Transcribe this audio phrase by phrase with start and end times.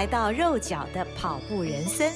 [0.00, 2.10] 来到肉脚的跑步人生。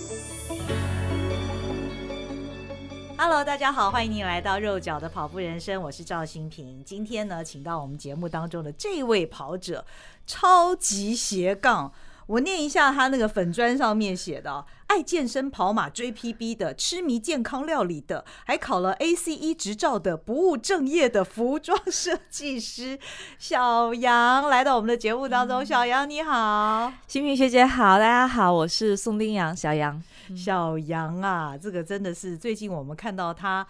[3.19, 6.83] Hello，大家好，欢迎您来到肉脚的跑步人生，我是赵新平。
[6.83, 9.85] 今天呢，请到我们节目当中的这位跑者，
[10.27, 11.93] 超级斜杠。
[12.27, 22.99] 我念一下他那个粉砖上面写的：爱健身、跑马、追 PB 的，痴迷健康料理的，还考了 ACE 执照的，不务正业的服装设计师
[23.39, 25.65] 小杨来到我们的节目当中。
[25.65, 30.03] 小杨你好，新平学姐好，大家好，我是宋丁阳，小杨。
[30.35, 33.67] 小杨啊，这个真的是最近我们看到他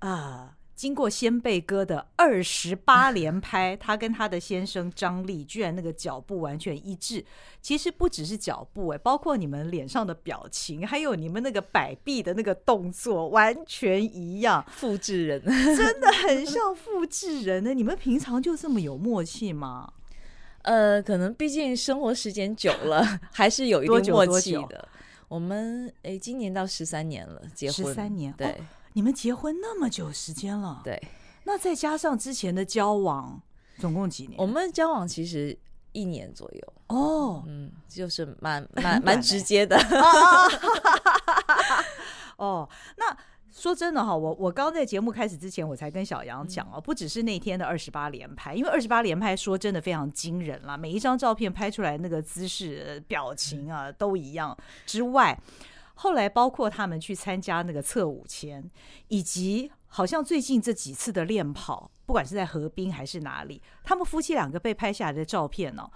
[0.00, 0.50] 啊。
[0.74, 7.24] 经过仙贝哥的二十八连拍，他跟他的先生张力居然那个脚步完全一致。
[7.62, 15.40] 其实不只是脚步哎，包括你们脸上的表情，还有你们那个摆臂的那个动作，完全一样，复制人，
[15.76, 17.72] 真的很像复制人呢。
[17.74, 19.92] 你们平常就这么有默契吗？
[20.62, 24.88] 呃，可能毕竟生活时间久了， 还是有一定默契的。
[25.28, 28.48] 我们哎，今年到十三年了，结婚十三年，对。
[28.48, 28.54] 哦
[28.94, 31.02] 你们结婚那么久时间了，对，
[31.42, 33.42] 那再加上之前的交往，
[33.78, 34.38] 总共几年？
[34.38, 35.58] 我们交往其实
[35.90, 39.76] 一年左右哦，嗯，就是蛮蛮蛮直接的。
[42.38, 43.16] 哦，那
[43.52, 54.56] 说真的哈，我我刚在节目开始之前，我才跟小杨讲哦，不只是那天的二十八连拍，因为二十八连拍说真的非常惊人啦，每一张照片拍出来那个姿势、表情啊都一样
[54.86, 55.36] 之外。
[55.94, 58.70] 后来包括他们去参加那个测五千，
[59.08, 65.88] 以及好像最近这几次的练跑，不管是在河滨还是哪里，他们夫妻两个被拍下来的照片哦，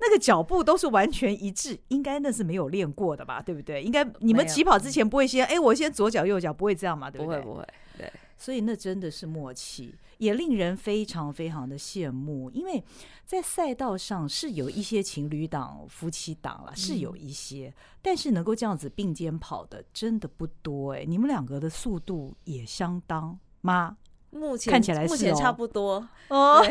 [0.00, 3.40] 那个脚步都是完全一致，应该那是没有练过的吧？
[3.40, 3.82] 对不对？
[3.82, 7.10] 应该你们起跑之前不会先哎，我先左脚右脚不会这样嘛？
[7.10, 7.40] 对不对？
[7.40, 7.68] 不会不会，
[7.98, 8.12] 对。
[8.38, 12.50] 所以那真的是默契，也令人非常非常的羡慕。
[12.50, 12.82] 因为
[13.24, 21.04] 在赛道上是有一些情侣档、夫妻档了，是有一些，嗯、但是能够这样子并肩跑的真的不多哎。
[21.06, 23.96] 你们两个的速度也相当吗？
[24.30, 26.62] 目前看起来目前差不多哦，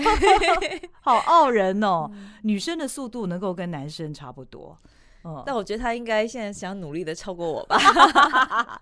[1.01, 2.07] 好傲人哦。
[2.13, 4.77] 嗯、女生的速度能够跟男生差不多。
[5.45, 7.77] 但我觉得他应该现在想努力的超过我吧。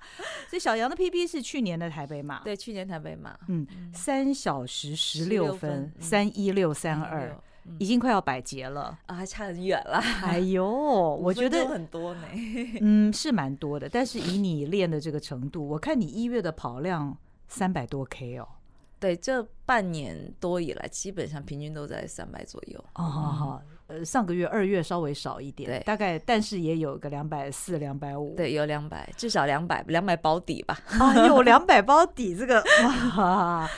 [0.49, 7.35] 所以小杨的 PB 是去年的台北马，对，去年台北马，嗯，三小时十六分，三一六三二，
[7.79, 9.97] 已经快要百捷了啊，还差很远了。
[10.23, 12.27] 哎呦， 我觉得很多呢，
[12.81, 13.87] 嗯，是蛮多的。
[13.89, 17.17] 但是以你练的这个程度，我看你一月的跑量
[17.47, 18.47] 三百多 K 哦。
[18.99, 22.83] 对，这半年多以来，基本上平均都在三百左右。
[22.95, 23.61] 哦，好好。
[23.93, 30.79] 呃，上个月二月稍微少一点，对，大概，但是也有个两百四、两百五，对，有两百，至少两百，两百保底吧。
[30.87, 32.63] 啊，有 两百保底，这个
[33.17, 33.69] 哇！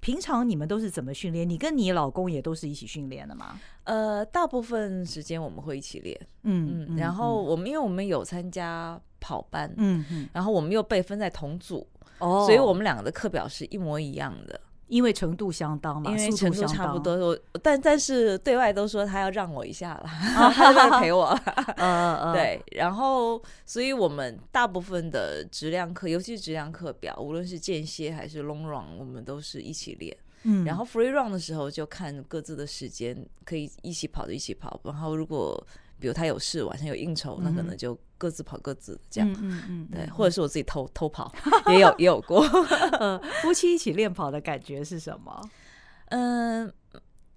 [0.00, 1.48] 平常你们都是怎么训练？
[1.48, 3.60] 你跟你老公也都是一起训练的吗？
[3.84, 11.86] 呃，大部分时间我们会一起练，嗯嗯，然后我们因为我们有参加跑班，嗯嗯，然后我们又被分在同组，
[12.18, 14.60] 哦，所以我们两个的课表是一模一样的。
[14.88, 20.04] 因为程度相当嘛，因为程度差不多，我但但是对外都说他要让我一下了，
[20.54, 21.38] 他在陪我，
[21.76, 35.66] 嗯对，然后所以我们大部分的质量课，尤其是质量课表，无论是间歇还是 long run，我们都是一起练，嗯，然后 free run 的时候就看各自的时间，可以一起跑就一起跑，然后如果。
[35.98, 41.32] 比如他有事，晚上有应酬，那可能就各自跑各自这样，嗯嗯，对，或者是我自己偷偷跑，
[41.68, 42.42] 也有也有过。
[43.42, 45.50] 夫妻一起练跑的感觉是什么？
[46.10, 46.72] 嗯，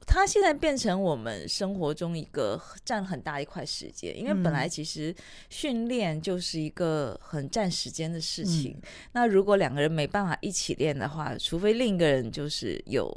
[0.05, 5.13] 他现在变成我们生活中一个占很大一块时间，因为本来其实
[5.49, 8.79] 训练就是一个很占时间的事情。
[9.11, 13.09] 那如果两个人没办法一起练的话，除非另一个人就是有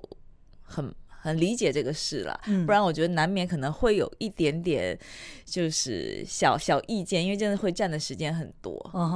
[0.62, 0.92] 很。
[1.22, 4.98] 很理解这个事了，不然我觉得难免可能会有一点点，
[5.44, 8.74] 就是小小意见，因为真的会占的时间很多。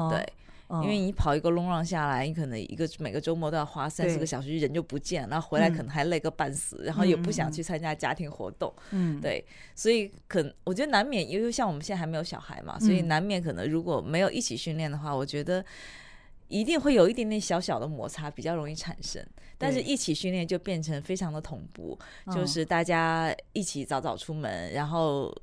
[0.09, 0.25] 对，
[0.83, 8.73] 因为你跑一个 long run 下来，你可能一个每个周末都要花三四个小时，人就不见，然后回来可能还累个半死，然后也不想去参加家庭活动。
[8.93, 9.45] 嗯，对，
[9.75, 15.65] 所以可能我觉得难免，因为像我们现在还没有小孩嘛，所以难免可能如果没有一起训练的话，我觉得
[16.49, 19.25] 一定会有一点点小小的摩擦，比较容易产生。
[19.59, 21.99] 但是一起训练就变成非常的同步，
[22.35, 25.35] 就是大家一起早早出门，然后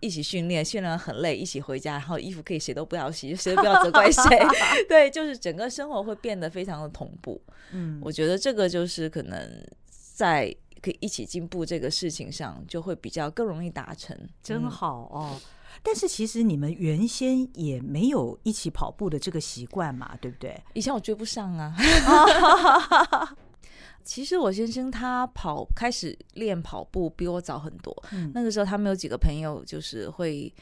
[0.00, 4.22] 一起训练，训练很累，一起回家，然后衣服可以谁都不要洗，谁都不要责怪谁。
[4.88, 7.40] 对，就是整个生活会变得非常的同步。
[7.70, 14.18] 嗯，我觉得这个就是可能在可以一起进步这个事情上，就会比较更容易达成。
[14.42, 15.40] 真好哦。
[15.82, 20.60] 但是其实你们原先也没有一起跑步的这个习惯嘛，对不对？
[20.74, 21.76] 以前我追不上啊。
[24.04, 30.52] 其实我先生他跑开始练跑步比我早很多，嗯、那个时候他们有几个朋友就是会，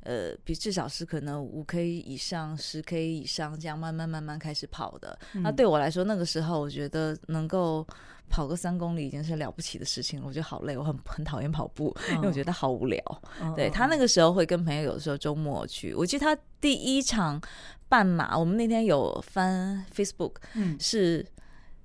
[0.00, 5.16] 呃，比至少是可能五 K 以上、十 K 以上这样慢慢慢慢开始跑的。
[5.34, 7.86] 嗯、那对我来说，那个时候我觉得能够
[8.28, 10.26] 跑个三公里已经是了不起的事情了。
[10.26, 13.02] 我觉得好累，我很很讨厌跑步，因为我觉得好无聊。
[13.40, 17.40] 哦、对他那个时候会跟朋友有的时候周末去，我记得他第一场
[17.88, 21.26] 半马，我们那天有翻 Facebook，嗯，是。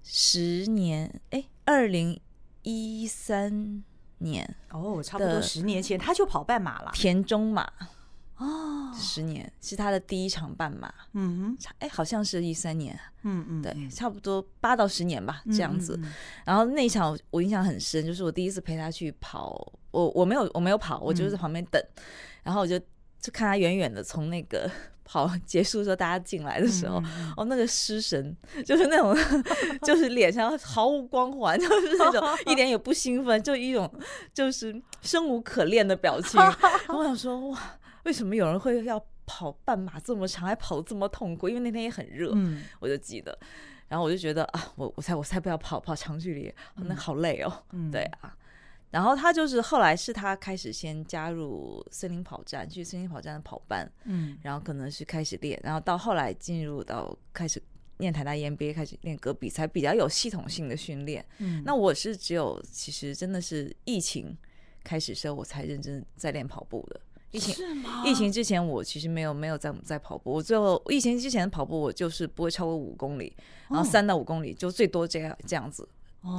[0.06, 2.20] 十年，哎，二零
[2.64, 3.82] 一三
[4.18, 7.72] 年哦，差不多十年前他就跑半马了，田中马
[8.44, 16.00] 哦，十年是他的第一场半马，嗯哼，哎，好像是一三年，嗯嗯，对，差不多八到十年吧，这样子。
[16.46, 21.82] 然后那一场我印象很深，就是我第一次陪他去跑，我我没有我没有跑，我就是在旁边等，
[22.44, 22.78] 然后我就
[23.20, 24.70] 就看他远远的从那个。
[25.06, 28.36] 跑结束的时候，大家进来的时候，嗯、哦，那个失神，
[28.66, 29.14] 就是那种，
[29.84, 33.92] 就是脸上毫无光环，就是那种一点也不兴奋，就一种
[34.34, 36.40] 就是生无可恋的表情。
[36.40, 36.52] 然
[36.88, 37.60] 后我想说，哇，
[38.04, 41.48] 为什么有人会要跑半马这么长，还跑这么痛苦？
[41.48, 43.38] 因为那天也很热，嗯、我就记得。
[43.88, 47.64] 然后我就觉得啊，我我才我才不要跑跑长距离，那好累哦。
[47.72, 48.36] 嗯、对啊。
[48.90, 57.62] 然后他就是后来是他开始先加入森林跑站，去森林跑站的跑班，嗯，然后可能是开始练，然后到后来进入到开始
[57.98, 61.26] 念台大 EMBA，开始练戈比，才比较有系统性的训练。
[61.40, 64.36] 嗯，那我是只有其实真的是疫情
[64.84, 67.02] 开始时候我才认真在练跑步的。
[67.34, 68.04] 疫情是吗？
[68.06, 73.36] 疫情之前我其实没有没有在在跑步，我最后疫情之前的跑步我就是不会超过五公里，
[73.68, 75.86] 然后三到五公里就最多这样这样子。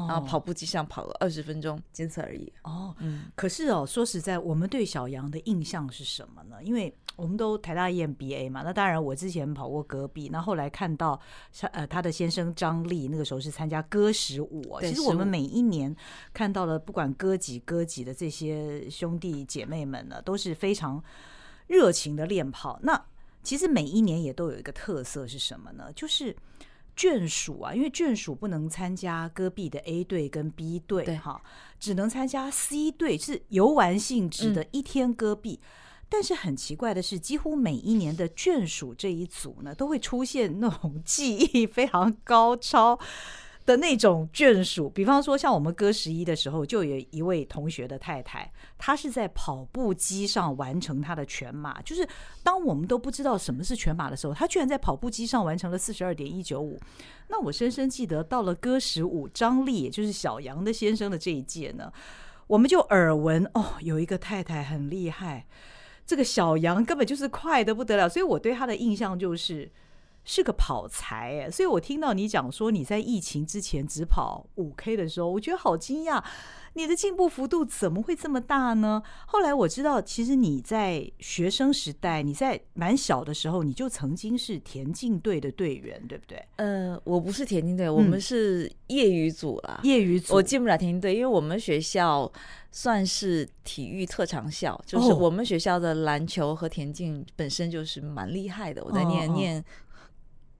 [0.09, 2.51] 然后跑步机上跑了二十分钟，仅此而已。
[2.63, 6.57] 哦，嗯，可是哦，说实在，我们对小杨的印象是什么呢？
[6.65, 11.21] 因为我们都台大 EMBA 嘛，那当然我之前跑过戈壁，那后来看到
[11.73, 14.79] 呃他的先生张力，那个时候是参加歌十五。
[14.81, 15.95] 其实我们每一年
[16.33, 21.03] 看到了不管戈几戈几的这些兄弟姐妹们呢，都是非常
[21.67, 22.79] 热情的练跑。
[22.83, 23.05] 那
[23.43, 25.93] 其实每一年也都有一个特色是什么呢？
[25.95, 26.37] 就是。
[26.97, 31.43] 眷属啊，因为眷属不能参加戈壁的 A 队跟 B 队，哈，
[31.81, 35.59] 只能参加 C 队，是游玩性质的一天戈壁。
[35.61, 35.67] 嗯、
[36.09, 42.99] 但是很奇怪的是，几乎每一年的眷属这一组呢，都会出现那种技艺非常高超。
[43.67, 51.81] 的那种眷属，比方说像我们戈十一的时候，就有一位同学的太太，她是在跑步机上完成她的全马。
[51.81, 52.07] 就是
[52.43, 56.79] 当我们都不知道什么是全马的时候，她居然在跑步机上完成了四十二点一九五。
[57.29, 61.91] 那我深深记得，到了戈十五，张力也就是小杨的先生的这一届呢，
[62.47, 65.47] 我们就耳闻哦，有一个太太很厉害，
[66.07, 69.71] 这个小杨根本就是快的不得了，所以我对他的印象就是。
[70.27, 76.25] 是个跑才哎，所以我听到你讲说你在疫情之前只跑五 K 的时候，我觉得好惊讶，
[76.73, 79.03] 你的进步幅度怎么会这么大呢？
[79.27, 86.43] 后来我知道，其实你在学生时代，你在蛮小的时候，你就曾经是田径队的队员，对不对？
[86.57, 89.81] 呃，我不是田径队，我们是业余组啦。
[89.83, 92.33] 业余组，我进不了田径队，因为我们学校
[92.77, 98.83] 算是体育特长校，就是我们学校的篮球和田径本身就是蛮厉害的。
[98.85, 99.65] 我在念念。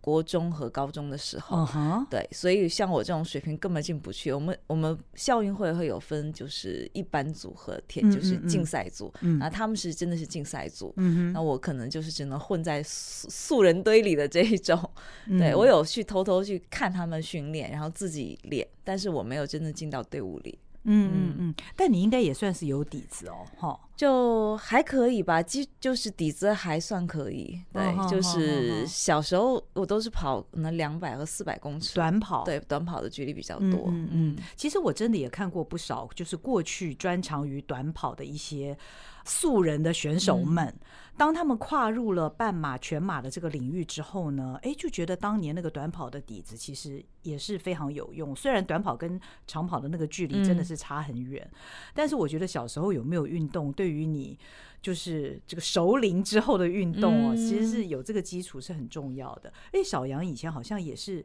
[0.05, 2.07] 国中和高中的时候，uh huh.
[2.11, 4.31] 对，所以像我这种水平根本进不去。
[4.31, 9.11] 我们我们校运会会有分，就是一般组和田，就是竞赛组。
[9.23, 10.93] 嗯，那他们是真的是竞赛组。
[10.99, 14.79] 嗯，那我可能就是只能混在素素人堆里的这一种。
[15.27, 20.59] 嗯、对，我有去偷偷去看他们训练，然后自己练，但是我没有真的进到队伍里。
[20.85, 31.95] 嗯嗯嗯，但你应该也算是有底子哦，哈，就还可以吧，基就是底子还算可以，对，哦、就是小时候我都是跑可能两百和四百公尺。
[31.95, 38.77] 短跑，对，短跑的距离比较多，嗯嗯，其实我真的也看过不少，就是过去专长于短跑的一些
[39.25, 40.67] 素人的选手们。
[40.67, 40.81] 嗯。
[41.17, 48.35] 当他们跨入了半马、全马的这个领域之后呢，哎，就觉得当年那个短跑的底子其实也是非常有用。
[48.35, 51.59] 虽然短跑跟长跑的那个距离真的是差很远，嗯、
[51.95, 54.39] 但是我觉得小时候有没有运动，对对于你
[54.81, 59.53] 就是这个熟龄之后的运动哦，嗯、其实是有这个基础是很重要的。
[59.73, 61.23] 哎，小杨以前好像也是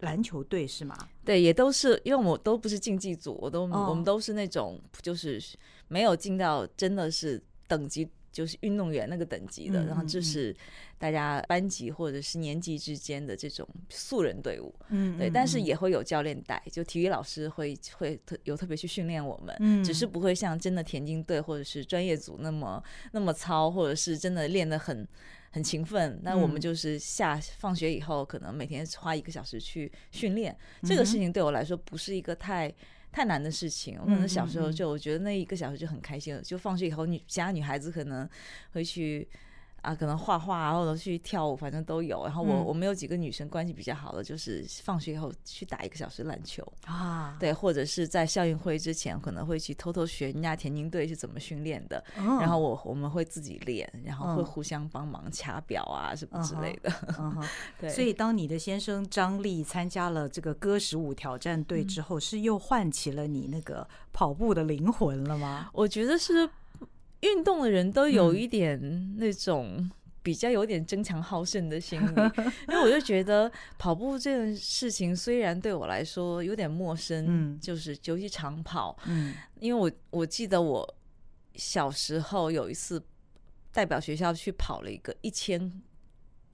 [0.00, 0.94] 篮球队是吗？
[1.24, 5.42] 对，也都是，因为我都不是竞技组，我都、哦、我们都是那种就是
[5.88, 8.06] 没有进到真的是等级。
[8.34, 10.54] 就是运动员那个等级的，嗯、然后就是
[10.98, 25.06] 大家班级或者是年级之间的这种素人队伍，嗯，对，但是也会有教练带，就体育老师会会特有特别去训练我们，嗯，只是不会像真的田径队或者是专业组那么那么操，或者是真的练得很
[25.52, 26.18] 很勤奋。
[26.22, 32.74] 那我们就是下放学以后，可能每天花一个小时去训练，嗯、这个事情对我来说不是一个太。
[33.14, 36.42] 太难的事情，我可能小时候就我觉得那一个小时就很开心了。
[36.42, 38.28] 就放学以后，女其他女孩子可能
[38.72, 39.28] 会去。
[39.84, 42.24] 啊，可能画画啊或者去跳舞，反正都有。
[42.24, 52.02] 然后我、嗯、我们有几个女生关系比较好的，就是放学以后去打一个小时篮球啊，对，或者是在校运会之前可能会去偷偷学人家田径队是怎么训练的。
[52.16, 56.90] 嗯、然后我我们会自己练，然后会互相帮忙掐表啊什么之类的。
[57.18, 57.48] 嗯嗯、
[57.78, 65.68] 对，所以当你的先生张力参加了这个歌十五挑战队之后，嗯、是又唤起了你那个跑步的灵魂了吗？
[65.74, 66.48] 我觉得是。
[67.24, 69.90] 运动的人都有一点那种
[70.22, 72.14] 比较有点争强好胜的心理，
[72.68, 78.96] 因为我就觉得跑步这件事情虽然对我来说有点陌生，就是尤其长跑，
[79.58, 80.94] 因为我我记得我
[81.54, 83.02] 小时候有一次
[83.72, 85.82] 代表学校去跑了一个一千。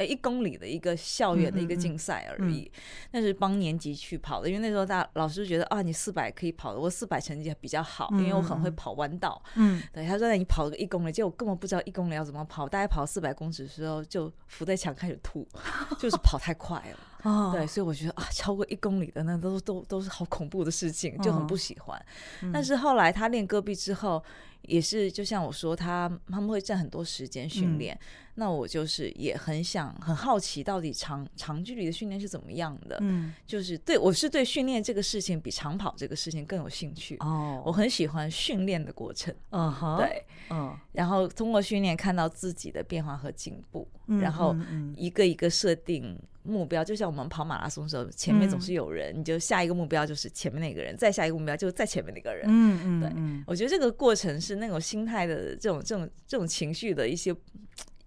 [0.00, 2.70] 哎，一公里的一个校园的一个竞赛而已，
[3.10, 4.48] 那、嗯嗯、是帮年级去跑的。
[4.48, 9.40] 因为那时候大老师觉得啊，你四百可以跑的，我四百成绩比较好，嗯、因为我很会跑弯道。
[9.56, 15.46] 嗯，对，他说那你跑个一公里，结果我根本不知道一公里要怎么跑，大概跑四百公尺的时候就扶在墙开始吐，
[16.00, 16.98] 就是跑太快了。
[17.30, 22.02] 哦，对，所以我觉得啊，超过一公里的那都都都是好恐怖的事情，就很不喜欢。
[22.40, 24.24] 嗯、但是后来他练戈壁之后，
[24.62, 27.94] 也是就像我说，他他们会占很多时间训练。
[27.94, 28.00] 嗯
[28.40, 32.96] 那我就是也很想很好奇，到底长长距离的训练是怎么样的？
[33.02, 37.62] 嗯，就是对我是对训练这个事情比长跑这个事情更有兴趣哦。
[37.66, 44.56] 我很喜欢训练的过程，嗯哼，对，嗯，然后通过训练看到自己的变化和进步，然后
[44.96, 57.36] 一个一个设定目标，就像我们跑马拉松的时候，前面总是有人，你就下一个目标就是前面那个人，再下一个目标就是在前面那个人，嗯嗯，对，我觉得这个过程是那种心态的这种这种这种情绪的一些。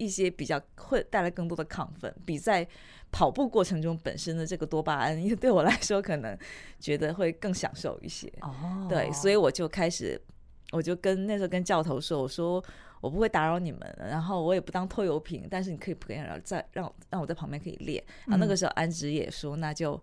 [0.03, 2.67] 一些比较会带来更多的亢奋，比在
[3.11, 6.37] 跑步过程中本身的这个多巴胺，因为对我来说可能
[6.79, 8.31] 觉得会更享受一些。
[8.41, 10.19] 哦，对，所以我就开始，
[10.71, 12.63] 我就跟那时候跟教头说，我说
[13.01, 18.03] 我不会打扰你们，然后我也不当拖油瓶，但是你可以不可以让在让让我在旁边可以练。
[18.25, 20.01] 然后那个时候安植也说，那就。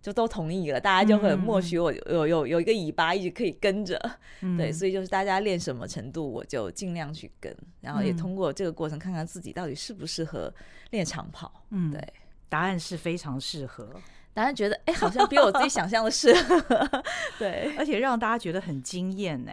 [0.00, 3.98] 就都同意了，大家就很默许我有有有一个尾巴一直可以跟着，
[4.40, 10.52] 嗯、对，所以就是大家练什么程度，我就尽量去跟，然后也通过这个过程看看自己到底适不适合
[10.90, 11.64] 练长跑。
[11.70, 12.00] 嗯，对，
[12.48, 13.90] 答案是非常适合，
[14.32, 16.62] 答案觉得哎，好像比我自己想象的适合，
[17.38, 19.52] 对，而且让大家觉得很惊艳呢。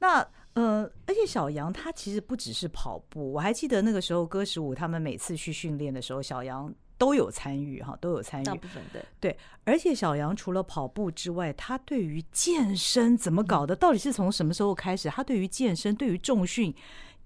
[0.00, 6.74] 那呃，而且小杨他其实不只是跑步，我还记得那个时候歌十五他们每次去训练的时候，小杨。
[6.98, 8.44] 都有参与哈，都有参与。
[8.44, 13.76] 大部分对对，而且小杨除了跑步之外，他对于健身怎么搞的？
[13.76, 15.08] 到底是从什么时候开始？
[15.08, 16.74] 他对于健身、对于重训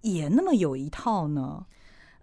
[0.02, 1.64] 也那么有一套呢？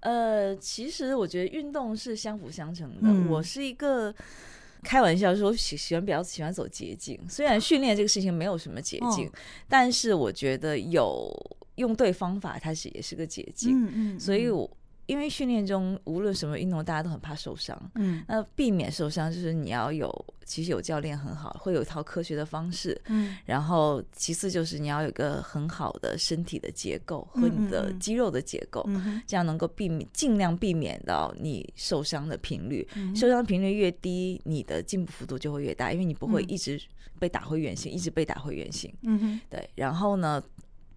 [0.01, 3.09] 呃，其实我觉得运动是相辅相成的。
[3.09, 4.13] 嗯、我是一个
[4.83, 9.31] 开玩笑说喜喜欢比较喜欢走捷径，虽然训练这个事情没有什么捷径，哦、
[9.67, 11.29] 但是我觉得有
[11.75, 13.85] 用对方法，它是也是个捷径。
[13.85, 14.69] 嗯嗯，嗯，所以我。
[15.09, 17.75] 因为训练中无论什么运动，大家都很怕受伤。
[17.95, 20.07] 嗯，那避免受伤就是你要有，
[20.45, 22.95] 其实有教练很好，会有一套科学的方式。
[23.07, 28.87] 嗯，然后其次就是你要有一个很好的身体的结构和你的肌肉的结构，
[29.25, 32.87] 这样能够避免尽量避免到你受伤的频率。
[32.93, 36.79] 嗯，受伤频率越低，你的进步幅度就会越大，因为你不会一直
[37.17, 38.93] 被打回原形，一直被打回原形。
[39.01, 40.39] 嗯哼，对，然后呢，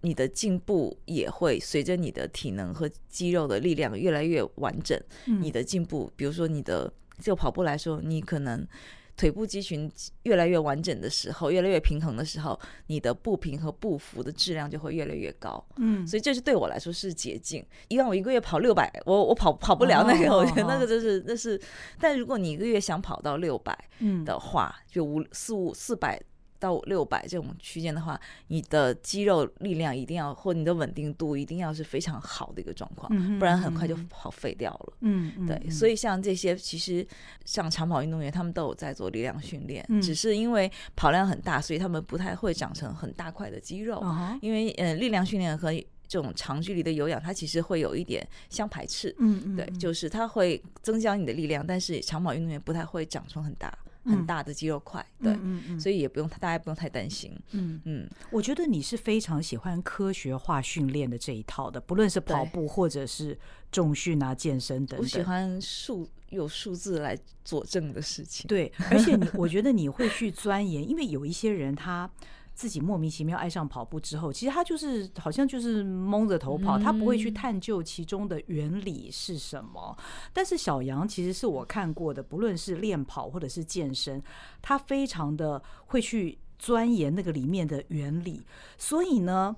[0.03, 5.01] 你的进步也会随着你的体能和肌肉的力量越来越完整。
[5.27, 8.67] 嗯、你的进步，比如说你的就跑步来说，你可能
[9.15, 9.89] 腿部肌群
[10.23, 15.65] 越来越完整的时候，越来越平衡的时候，你的步频和步幅的质量就会越来越高。
[15.77, 17.65] 嗯，所以这是对我来说是捷径。
[17.87, 21.57] 因为我一个月跑六百，我我跑跑不了那个，哦、我觉得那个 就是那是。
[21.97, 26.21] 但如果你一个月想跑到六百，嗯的话，嗯、就五四五四百。
[26.63, 28.17] 到六百这种区间的话，
[28.47, 34.93] 你的肌肉力量一定要，或你的稳定度一定要是非常好的一个状况，嗯、不然很快就跑废掉了。
[35.01, 37.05] 嗯，嗯对，嗯、所以像这些，其实
[37.43, 43.99] 像长跑运动员，他们都有在做力量训练，嗯、只是因为跑量很大，所以他们不太会长成很大块的肌肉。
[44.01, 45.73] 嗯、因为呃，力量训练和
[46.07, 49.13] 这种长距离的有氧，它其实会有一点相排斥。
[49.19, 55.05] 嗯嗯，对，就是它会增加你的力量，但是长跑运动员不太会长成很大很大的肌肉块。
[55.21, 55.37] 对，
[55.79, 57.31] 所以也不用大家不用太担心。
[57.51, 63.37] 嗯嗯，我觉得你是非常喜欢科学化训练的这一套的，不论是跑步或者是
[63.71, 64.99] 重训啊、健身等等。
[64.99, 68.47] 我喜欢数有数字来佐证的事情。
[68.47, 72.09] 对，而且你我觉得你会去钻研，因为有一些人他。
[72.53, 79.97] 自己莫名其妙爱上跑步之后，其实他就是好像就是蒙着头跑，他不会去探究其中的原理是什么。
[80.31, 84.21] 但是小杨其实是我看过的，不论是练跑或者是健身，
[84.61, 88.45] 他非常的会去钻研那个里面的原理。
[88.77, 89.55] 所以呢，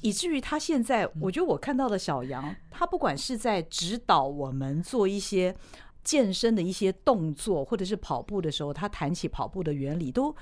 [0.00, 5.54] 以至于他现在，我觉得我看到的小杨，他不管是在指导我们做一些
[6.02, 10.34] 健身的一些动作，或者是跑步的时候，他谈起跑步的原理都。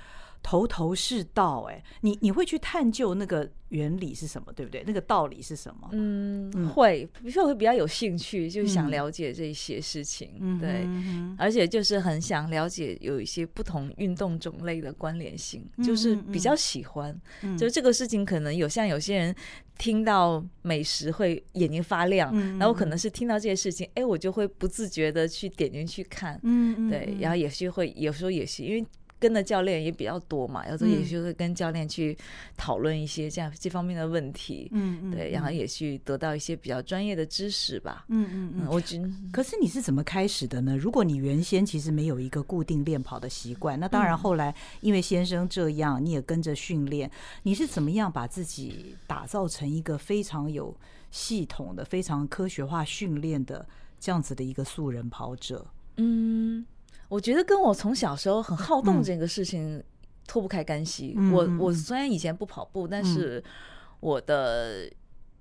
[0.47, 4.85] 头头是道，哎，你你会去探究那个原理是什么，对不对？
[4.87, 5.89] 那个道理是什么？
[5.91, 17.21] 嗯，会，比如说我会比较有兴趣，就是想了解这些事情，嗯、对，嗯、而且就是很想了解有一些不同运动种类的关联性，嗯、就是比较喜欢。
[17.43, 19.35] 嗯、就这个事情，可能有像有些人
[19.77, 28.87] 听到美食会眼睛发亮，嗯、然后可能是听到这些事情，哎，我就会不自觉的去点进去看，嗯，对，然后也是会有时候也是因为。
[29.19, 32.17] 跟的教练也比较多嘛，有时候也是会跟教练去
[32.57, 38.67] 讨论一些这样这方面的问题，嗯嗯，对，然后也去得到一些比较专业的知识吧，嗯嗯嗯。
[38.69, 40.77] 我觉得，可是你是怎么开始的呢？
[40.77, 47.11] 如果你原先其实没有一个固定练跑的习惯，那当然后来因为先生这样，你也跟着训练，
[47.43, 50.77] 你是怎么样把自己打造成一个非常有
[51.11, 53.67] 系统的、非常科学化训练的
[53.99, 55.67] 这样子的一个素人跑者？
[55.97, 56.67] 嗯。
[57.09, 59.83] 我觉得跟我从小时候很好动这个事情
[60.27, 61.15] 脱不开干系。
[61.17, 63.43] 嗯、我我虽然以前不跑步，嗯、但是
[64.01, 64.91] 我的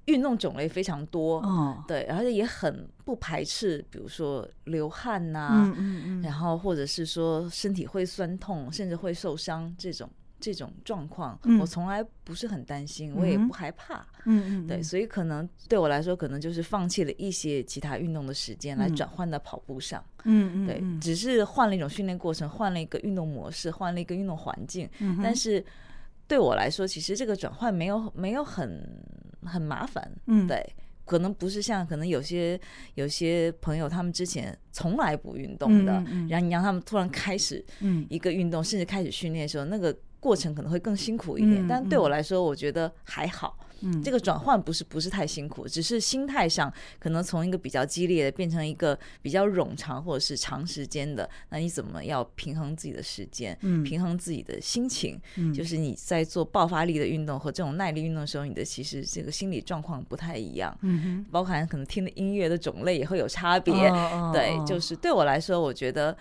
[0.06, 10.10] 运动种类非常多，嗯、对，而且也很不排斥，比如说流汗呐、啊，嗯嗯嗯、然后或者是说身体会酸痛，甚至会受伤这种。
[10.46, 14.06] 这种状况，我从来不是很担心，嗯、我也不害怕。
[14.26, 20.04] 嗯对，所以可能对我来说，可能就是放弃了一些其他运动的时间，来转换到跑步上。
[20.26, 24.88] 嗯对，只是换了一种训练过程，换了一个运动模式，换了一个运动环境。
[25.00, 25.66] 嗯、但是
[26.28, 28.88] 对我来说，其实这个转换没有没有很
[29.42, 30.12] 很麻烦。
[30.28, 30.64] 嗯，对，
[31.06, 32.60] 可能不是像可能有些
[32.96, 37.64] 有些朋友，他们之前从来不运动的，嗯嗯、然后你让他们突然开始
[38.10, 39.96] 一个运动，甚至开始训练的时候，那个。
[40.26, 43.60] 过程可能会更辛苦一点，但对我来说，我觉得还好。
[43.82, 51.30] 嗯，这个转换不是不是太辛苦，只是心态上可能从一个比较激烈的变成一个比较冗长或者是长时间的。
[51.50, 55.22] 那你怎么要平衡自己的时间，嗯平衡自己的心情？
[55.54, 60.76] 就是你在做爆发力的运动和这种耐力运动的时候，你的其实这个心理状况不太一样。
[60.82, 63.74] 嗯，包含可能听的音乐的种类也会有差别。
[64.34, 66.18] 对，就是对我来说，我觉得。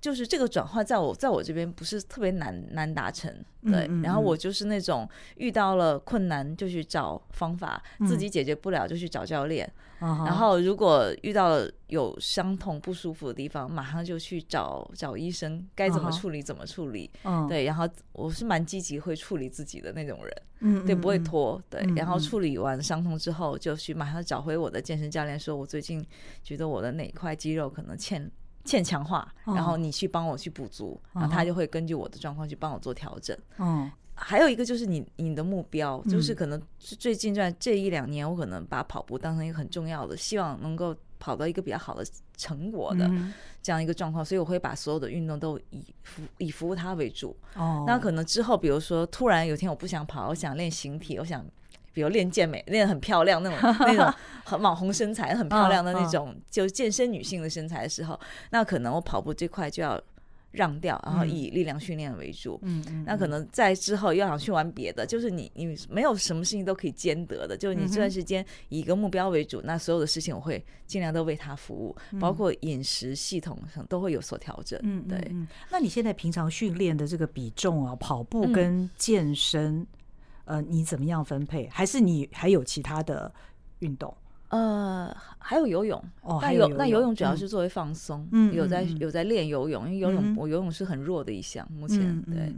[0.00, 3.30] 就是这个转换，在我在我这边不是特别难难达成，
[3.62, 3.86] 对。
[3.86, 9.70] 嗯嗯嗯，然后我就是那种遇到了困难就去找方法，嗯、自己解决不了就去找教练。
[10.02, 17.10] 嗯、然后如果遇到了有伤痛不舒服的地方，马上就去找找医生，该怎么处理怎么处理。
[17.24, 21.62] 嗯、对，然后我是蛮积极会处理自己的那种人，嗯，对，不会拖。
[21.68, 26.02] 对，然后处理完伤痛之后，就去马上找回我的健身教练，说我最近
[26.42, 28.30] 觉得我的哪块肌肉可能欠。
[28.64, 33.36] 欠强化，然后你去帮我去补足，然后他就会根据我的状况去帮我做调整。
[33.58, 42.04] 嗯，还有一个就是你你的目标，就是可能最近在这一两年，我可能把跑步当成一个很重要的，希望能够跑到一个比较好的
[42.36, 43.10] 成果的
[43.62, 47.36] 这样一个状况，所以我会把所有的运动都以服以服务他为主。
[47.56, 51.44] 哦，那可能之后，比如说突然有一天我不想跑，我想练形体，我想。
[51.92, 58.18] 比如练健美，练得很漂亮那种那种 很网红身材，很漂亮的那种，就健身女性的身材的时候，
[58.50, 60.00] 那可能我跑步这块就要
[60.52, 62.58] 让掉，然后以力量训练为主。
[62.62, 63.04] 嗯嗯。
[63.06, 74.78] 那可能在之后要想去玩别的，就是你你没有什么事情都可以兼得的，就是你这段时间以一个目标为主，那所有的事情我会尽量都为他服务，包括饮食系统上都会有所调整。
[74.82, 75.32] 嗯，对。
[75.70, 79.86] 那你现在平常训练的这个比重啊，跑步跟健身？
[80.50, 81.68] 呃，你怎么样分配？
[81.68, 83.32] 还是你还有其他的
[83.78, 84.12] 运动？
[84.48, 92.52] 呃，还有游泳哦，还有那游泳主要是作为放松，嗯，有在有在练游泳，因为游泳我游泳是很弱的一项，目前对。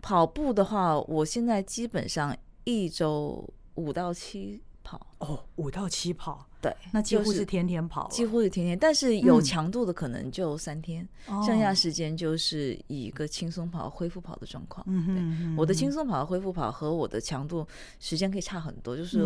[0.00, 11.08] 跑步的话，我现在基本上一周五到七跑哦，五到七跑，对，那几乎是天天跑，几乎是天天，但是有强度的可能就三天，
[11.46, 14.84] 剩下时间就是以一个轻松跑、恢复跑的状况。
[14.88, 17.64] 嗯，对，我的轻松跑、恢复跑和我的强度
[18.00, 19.24] 时间可以差很多，就是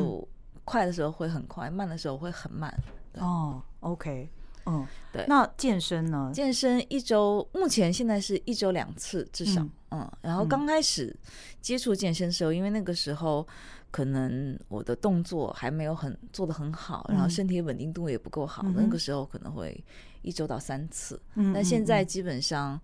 [0.64, 2.72] 快的时候会很快，慢的时候会很慢。
[3.14, 4.28] 哦，OK，
[4.66, 5.24] 嗯，对。
[5.26, 6.30] 那健身呢？
[6.34, 10.12] 健身一周目前现在是一周两次至少，嗯，嗯。
[10.20, 11.14] 然后刚开始
[11.60, 13.46] 接触健身的时候，因为那个时候
[13.92, 19.84] 可能我的动作还没有很做的很好，然后身体稳定度也不够好，嗯、那个时候可能会
[20.22, 21.20] 一周到三次。
[21.34, 21.52] 嗯。
[21.52, 22.80] 但现在基本上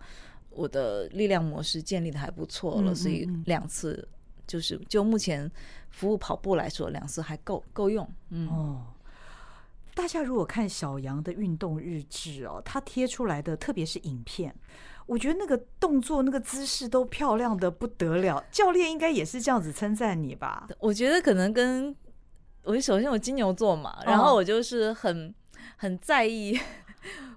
[0.51, 4.07] 我的力量模式建立的还不错了，嗯、所以两次
[4.45, 5.51] 就是就目前
[5.89, 8.07] 服务跑步来说，两次还够够用。
[8.29, 8.47] 嗯。
[8.47, 8.85] 哦。
[9.95, 14.55] 大家如果看小杨的运动日志哦，他贴出来的特别是影片，
[15.09, 18.43] 我觉得那个动作、那个姿势都漂亮的不得了。
[18.51, 20.67] 教练应该也是这样子称赞你吧？
[20.79, 21.95] 我觉得可能跟
[22.63, 25.33] 我首先我金牛座嘛，然后我就是很
[25.77, 26.59] 很在意。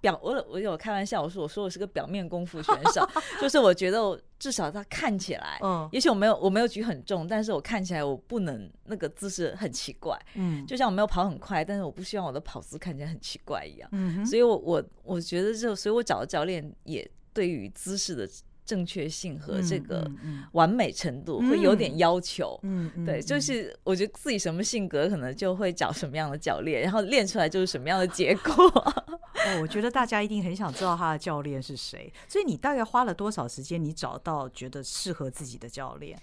[0.01, 3.09] 表我我有开玩笑，我说我说我是个表面功夫选手，
[3.41, 18.29] 就是我觉得我至少他看起来，嗯，也许我没有我没有举很重，但是我看起来我不能那个姿势很奇怪，嗯，就像我没有跑很快，但是我不希望我的跑姿看起来很奇怪一样，嗯，所以我我我觉得就所以我找的教练也对于姿势的。
[18.65, 20.09] 正确性和这个
[20.53, 28.65] 完美程度会有点要求，嗯，对，就是我觉得自己什么性格，可能就会找什么样的教练，然后练出来就是什么样的结果。
[29.45, 36.17] 哦，我觉得大家一定很想知道他的教练是谁，所以你大概花了多少时间，你找到觉得适合自己的教练？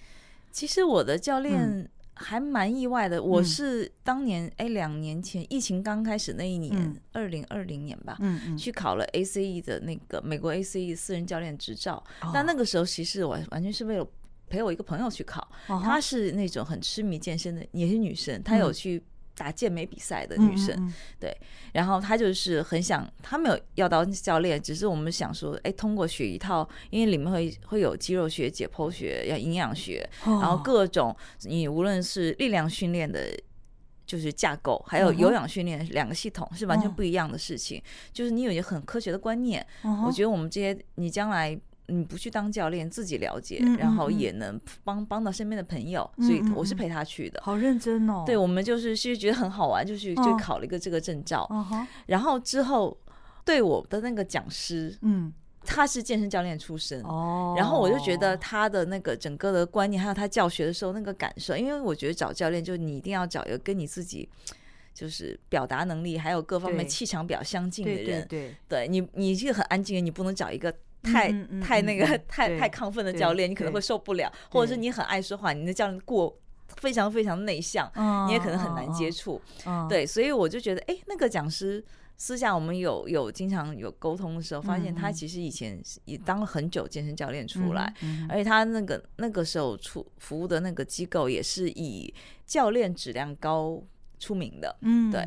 [0.49, 1.59] 其实我的教练。
[1.59, 12.03] 嗯还蛮意外的，我是当年哎两年前疫情刚开始那一年，二零二零年吧，嗯嗯，去考了 ACE 的那个美国 ACE 私人教练执照，
[12.33, 14.05] 但那个时候其实我完全是为了
[14.47, 19.01] 陪我一个朋友去考，她是那种很痴迷健身的，也是女生，她有去。
[19.39, 21.37] 打健美比赛的女生，嗯嗯对，
[21.71, 33.29] 然后她就是很想，她没有要到教练，只是我们想说，哎，通过学一套，因为里面会会有肌肉学、解剖学、要营养学，然后各种你无论是力量训练的，
[34.05, 39.65] 就是架构，还有有氧训练两个系统是完全不一样的事情，就是你有一个很科学的观念，
[40.05, 41.57] 我觉得我们这些你将来。
[41.89, 47.41] 你不去当教练，自己了解，嗯嗯嗯，然后也能帮帮到身边的朋友，所以我是陪他去的。
[47.43, 48.23] 好认真哦！
[48.25, 51.47] 对，我们就是是觉得很好玩，就去就考了一个这个证照。
[51.49, 52.97] 哦、然后之后
[53.43, 55.33] 对我的那个讲师，嗯，
[55.65, 64.27] 他是健身教练出身哦，然后我就觉得他的那个整个的观念，还有他教学的时候那个感受，因为我觉得找教练，就你一定要找一个跟你自己
[64.93, 68.05] 就是表达能力还有各方面气场比较相近的人。
[68.05, 70.73] 对，对，对，对，对你你这个很安静，你不能找一个。
[71.11, 76.37] 太太那个太太亢奋的教练，你可能会受不了；或者是你很爱说话，你的教练过
[76.77, 77.91] 非常非常内向，
[78.27, 79.41] 你也可能很难接触。
[79.89, 81.83] 对，所以我就觉得，哎，那个讲师
[82.17, 87.93] 私下我们有有经常有沟通的时候，发现他其实以前也当了很久健身教练出来，
[88.29, 92.13] 而且他那个那个时候出服务的那个机构也是以
[92.45, 93.81] 教练质量高
[94.19, 94.75] 出名的。
[94.81, 95.25] 嗯，对，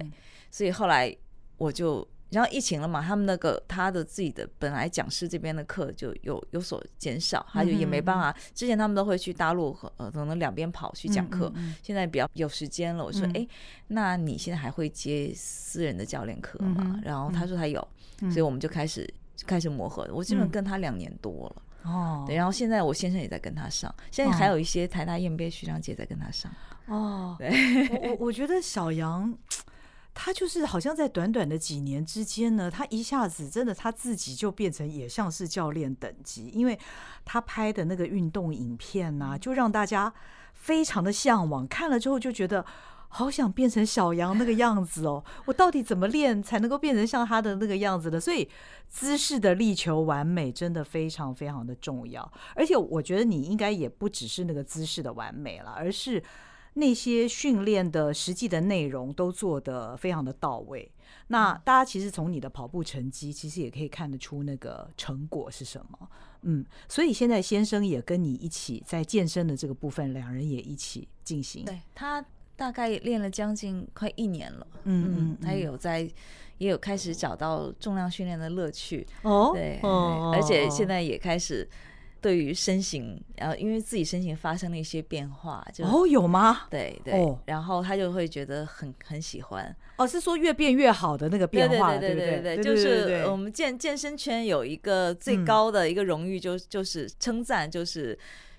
[0.50, 1.14] 所以后来
[1.56, 2.06] 我就。
[2.32, 8.34] 然后疫情了嘛，他们那个他的自己的本来讲师这边的课就有有所减少，他就也没办法。
[8.54, 13.04] 之前他们都会去大陆和呃可能两边跑去讲课，现在比较有时间了。
[13.04, 13.46] 我说，哎，
[13.88, 16.98] 那你现在还会接私人的教练课吗？
[17.04, 17.86] 然后他说他有，
[18.30, 19.06] 所以我们就开始
[19.46, 20.08] 开始磨合。
[20.10, 22.34] 我基本跟他两年多了哦，对。
[22.34, 26.50] 然后现在我先生也在跟他上，现在还有一些台大 EMBA 学长姐在跟他上
[26.86, 27.36] 哦。
[27.38, 27.50] 对，
[27.92, 29.36] 我我我觉得小杨。
[30.14, 36.78] 他就是好像在短短的几年之间呢，他一下子真的他自己就变成也像是教练等级，因为
[37.24, 40.12] 他拍的那个运动影片呐、啊，就让大家
[40.52, 42.62] 非常的向往，看了之后就觉得
[43.08, 45.24] 好想变成小杨那个样子哦。
[45.46, 48.20] 我到底怎么练才能够变成像他的那个样子的？
[48.20, 48.46] 所以
[48.90, 56.22] 姿势的力求完美真的非常非常的重要，而且我觉得你应该也不只是那个姿势的完美了，而是。
[56.74, 60.90] 那些训练的实际的内容都做得非常的到位。
[61.28, 66.08] 那大家其实从你的跑步成绩，其实也可以看得出那个成果是什么。
[66.42, 71.64] 嗯，所以现在先生也跟你一起在健身的这个部分，两人也一起进行。
[71.64, 72.24] 对，他
[72.56, 74.66] 大概练了将近快一年了。
[74.84, 76.00] 嗯嗯，他也有在，
[76.58, 79.06] 也有开始找到重量训练的乐趣。
[79.22, 81.68] 哦，对，哦，而且现在也开始。
[82.22, 86.62] 对于身形，然后因为自己身形发生了一些变化，就哦，有吗？
[86.70, 89.76] 对对，哦、然后他就会觉得很很喜欢。
[89.96, 98.16] 哦，是说越变越好的那个变化，对对对对对，就是我们健健身圈有一个最高的一个荣誉，就、嗯、就是称赞，就是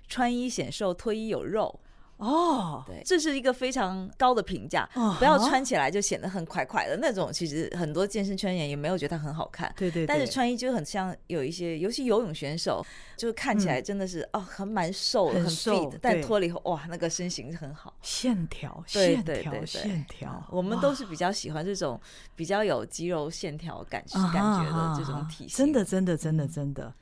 [0.08, 1.80] 穿衣显瘦，脱衣有肉。
[2.18, 4.88] 哦，对，这是一个非常高的评价。
[4.94, 9.74] 哦、不要穿起来就显得很快快的那种，其实很多健身圈也也没有觉得它很好看。
[9.78, 12.86] 对，对对，但是穿衣就很像有一些，尤其游泳选手，
[13.18, 20.48] 就看起来真的是、嗯、哦，很蛮瘦的，很 fit，但脱了以后哇，那个身形很好，线条，对线条，对对对，线条。
[20.50, 22.00] 我们都是比较喜欢这种
[22.36, 25.58] 比较有肌肉线条感感觉的这种体型。
[25.58, 26.94] 真的，真的，真的，真的。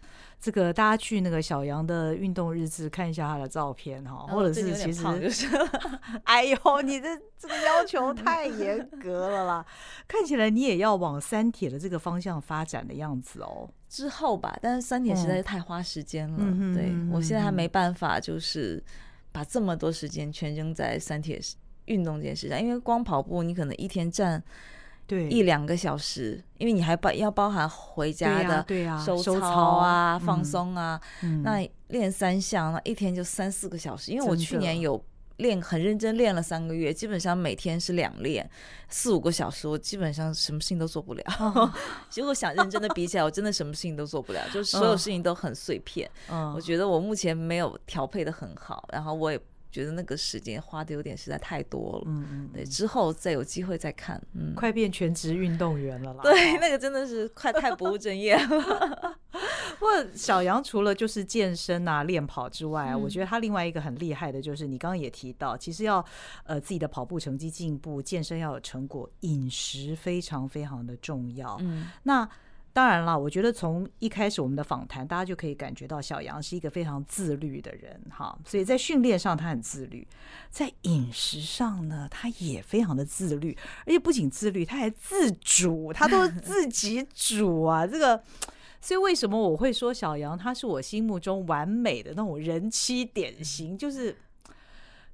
[0.42, 5.48] 这个大家去那个小杨的运动日志看一下他的照片哈，或者是其实就是，
[6.24, 9.66] 哎呦，你这这个要求太严格了啦，
[10.08, 13.70] 看起来你也要往三铁的这个方向发展的样子哦。
[13.88, 18.84] 之后吧，但是三铁实在是太花时间了，嗯、对我现在还没办法，就是
[19.32, 21.40] 把这么多时间全扔在三铁
[21.86, 24.44] 运动这件事上，因为光跑步你可能一天站。
[25.12, 30.98] 对，一两个小时，因为你还包要包含回家的对呀，收操啊、放松啊，
[31.44, 34.14] 那练三项，那一天就三四个小时。
[34.14, 35.04] 因为我去年有
[35.36, 38.50] 练很认真练了三个月，基本上每天是两练
[38.88, 41.24] 四五个小时，我基本上什么事情都做不了。
[42.10, 46.10] 结果想认真的比起来，我真的什么事情都做不了，就是所有事情都很碎片。
[46.56, 49.38] 我觉得我目前没有调配得很好，然后我也。
[49.72, 59.18] 觉得那个时间花的有点实在太多了，嗯嗯，对，之后再有机会再看，嗯，快变全职运动员了啦，对，那个真的是快太不务正业了。
[59.80, 66.06] 不过小杨除了就是健身啊、练跑之外啊，我觉得他另外一个很厉害的就是你刚刚也提到，其实要
[66.44, 71.58] 呃自己的跑步成绩进步，健身要有成果，饮食非常非常的重要。
[71.62, 72.30] 嗯，那。
[72.74, 80.08] 当然了，我觉得从一开始我们的访谈，大家就可以感觉到小杨是一个非常自律的人，哈，所以在训练上他很自律，
[80.50, 88.24] 在饮食上呢，他也非常的自律，而且不仅自律，他还自主，他都 自己煮啊，这个，
[88.80, 94.16] 所以为什么我会说小杨他是我心目中完美的那种人妻典型，就是。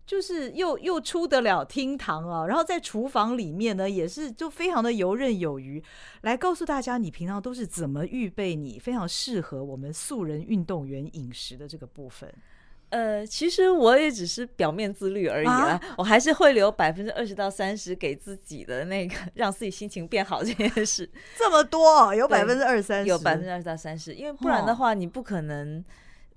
[0.08, 5.84] 就是又又出得了厅堂啊，然后在厨房里面呢，也是就非常的游刃有余，
[6.22, 12.34] 来告诉大家你平常都是怎么预备你非常适合我们素人运动员饮食的这个部分。
[12.89, 21.10] 呃，其实我也只是表面自律而已啦，啊、我还是会留百分之二十到三十给自己的那个让自己心情变好这件事。
[21.38, 25.80] 这么多，有百分之二三十，有百分之二十到三十，因为不然的话你不可能。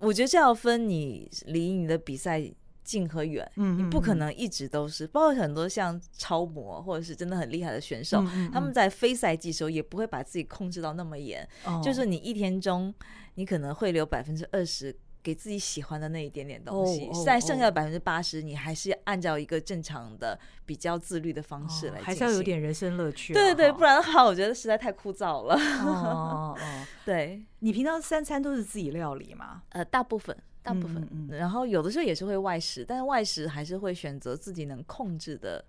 [0.00, 2.52] 哦、我觉得这要分你离你的比赛。
[2.90, 5.06] 近和远，你不可能一直都是。
[5.06, 8.20] 包括很多像超模或者是真的很厉害的选手，
[8.52, 11.48] 他们在非赛季的时候也不会把自己控制到那么严。
[11.84, 12.92] 就是你一天中，
[13.36, 22.00] 你可能会留百分之二十给自己喜欢的那一点点东西，但剩下的百分之八十，你还是按照一个正常的、比较自律的方式来。
[22.00, 23.32] 还是要有点人生乐趣。
[23.32, 25.54] 对对对，不然的话，我觉得实在太枯燥了。
[25.54, 26.58] 哦哦，
[27.06, 29.62] 对，你平常三餐都是自己料理吗？
[29.68, 30.36] 呃，大部分。
[30.62, 35.64] 大部分，嗯嗯、然后有的时候也是会外食，但是外食还是会选择自己能控制的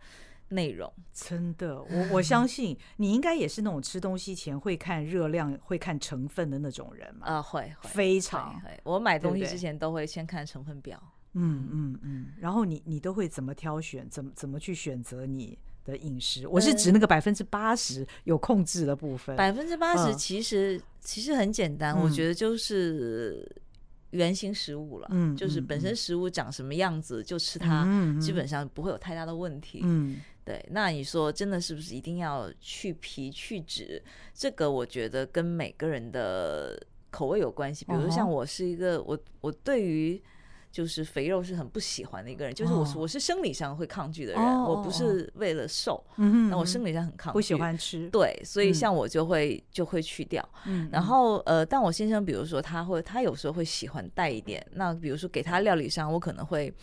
[0.50, 0.92] 内容。
[1.14, 7.26] 真的，我我相信你应该也是那种吃东西前会看热量、会看成分的那种人嘛？
[7.26, 8.78] 啊，会，会非常会。
[8.84, 11.02] 我买东西之前都会先看成分表。
[11.34, 12.28] 嗯嗯嗯。
[12.38, 14.06] 然后你你都会怎么挑选？
[14.10, 16.46] 怎么怎么去选择你的饮食？
[16.46, 19.38] 我是指那个百分之八十有控制的部分。
[19.38, 23.50] 百分之八十其实、嗯、其实很简单，我觉得就是。
[24.12, 27.86] 原型食物了，嗯，就是本身食物长什么样子，嗯、就吃它，
[28.22, 29.82] 基本上不会有太大的问题。
[29.84, 30.66] 嗯，对。
[30.72, 34.02] 那你说真的是不是一定要去皮去脂？
[34.34, 37.84] 这个我觉得跟每个人的口味有关系。
[37.86, 40.22] 比如像我是一个，我我对于。
[40.72, 56.74] 就是肥肉是很不喜欢的一个人，就是我是我是生理上会抗拒的人，我不是为了瘦，那我生理上很抗拒，不喜欢吃，对，所以像我就会就会去掉，嗯然后呃，但我先生比如说他会他有时候会喜欢带一点，那比如说给他料理上，我可能会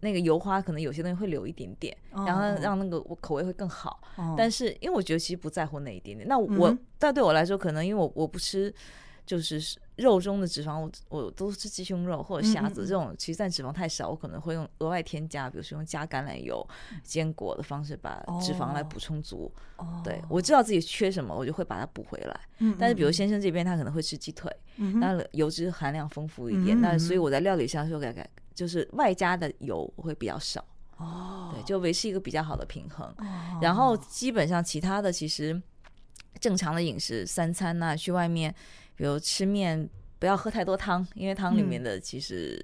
[0.00, 4.00] 那个油花可能有些东西会留一点点，然后让那个我口味会更好，
[4.36, 8.74] 但是因为我觉得其实不在乎那一点点，那我但对我来说可能因为我我不吃。
[9.26, 9.60] 就是
[10.00, 16.66] 肉中的脂肪，我我都吃鸡胸肉或者虾子这种，其实但脂肪太少，我可能会用额外添加，比如说用加橄榄油、
[17.04, 19.52] 坚果的方式把脂肪来补充足。
[19.76, 22.40] 哦，对，我知道自己缺什么，我就会把它补回来。
[22.78, 30.64] 但是比如先生这边他可能会吃鸡腿，那油脂含量丰富一点，那所以我在料理上就改改，就是外加的油会比较少。
[30.96, 33.14] 哦，对，就维持一个比较好的平衡。
[33.60, 35.60] 然后基本上其他的其实
[36.38, 38.54] 正常的饮食，三餐呐，去外面。
[39.00, 42.62] 比如吃面，不要喝太多汤，因为汤里面的其实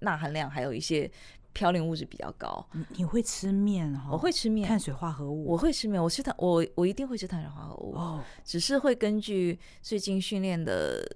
[0.00, 1.10] 钠含量还有一些
[1.54, 2.62] 嘌呤物质比较高。
[2.74, 4.10] 你你会吃面哈？
[4.12, 5.46] 我会吃面，碳水化合物。
[5.46, 7.94] 我会吃面，我吃碳，我我一定会吃碳水化合物。
[7.94, 11.10] 哦，只是会根据最近训练的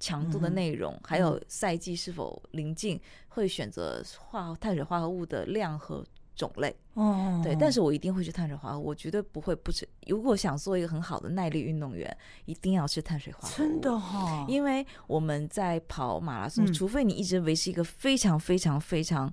[0.00, 6.04] 强度的内容，嗯、还有赛季是否临近，会选择化碳水化合物的量和
[6.36, 6.76] 种类。
[6.94, 9.88] 哦，对，但是我一定会吃碳水化合物，我绝对不会不吃。
[10.06, 13.56] 如果想做一个很好的耐力运动员，一定要吃碳水化合物。
[13.56, 19.32] 真的哈、哦，因为我们在跑马拉松，嗯、除非你一直维持一个非常非常非常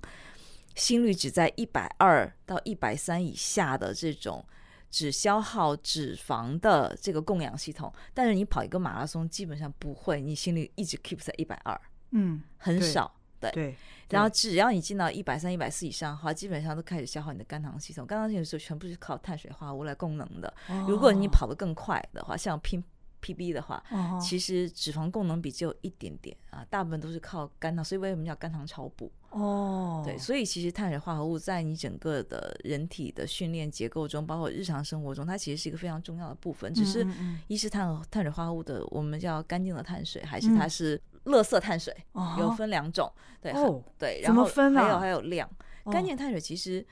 [0.74, 4.44] 心率只在一百二到一百三以下的这种。
[4.90, 11.76] 只消耗脂肪的这个供氧系统，但是你跑一个马拉松，基本上不会，你心率一直 keep 在一百二，
[12.12, 13.76] 嗯，很少，对，对，对，
[14.10, 20.52] 然后只要你进到一百三、一百四以上的话，基本上都开始消耗你的肝糖系统，肝糖系统是全部是靠碳水化合物来供能的。
[20.68, 22.82] 哦、如果你跑得更快的话，像拼。
[23.26, 23.82] PB 的话，
[24.20, 29.10] 其实脂肪供能比只有一点点啊，大部分都是靠肝糖，所以为什么叫肝糖超补？
[29.30, 36.74] 哦，对，所以其实碳水化合物在你整个的人体的训练结构中，包括日常生活中，它其实是一个非常重要的部分。
[36.74, 37.06] 只是
[37.46, 41.94] 一是碳碳水化合物的，我们叫干净的碳水，还是它是垃圾碳水？
[42.38, 43.10] 有分两种，
[43.40, 43.52] 对，
[43.98, 45.48] 对，然后还有还有量，
[45.90, 46.86] 干净碳水其实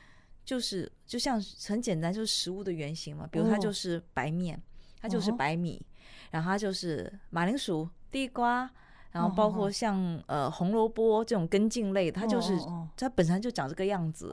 [0.45, 4.61] 就是就像很简单，就是食物的原型嘛，比如它就是白面，
[5.01, 5.85] 它就是白米。
[6.31, 8.68] 然后它就是马铃薯、地瓜，
[9.11, 12.59] 然后包括像呃红萝卜这种根茎类的，它就是
[12.97, 14.31] 它本身就长这个样子，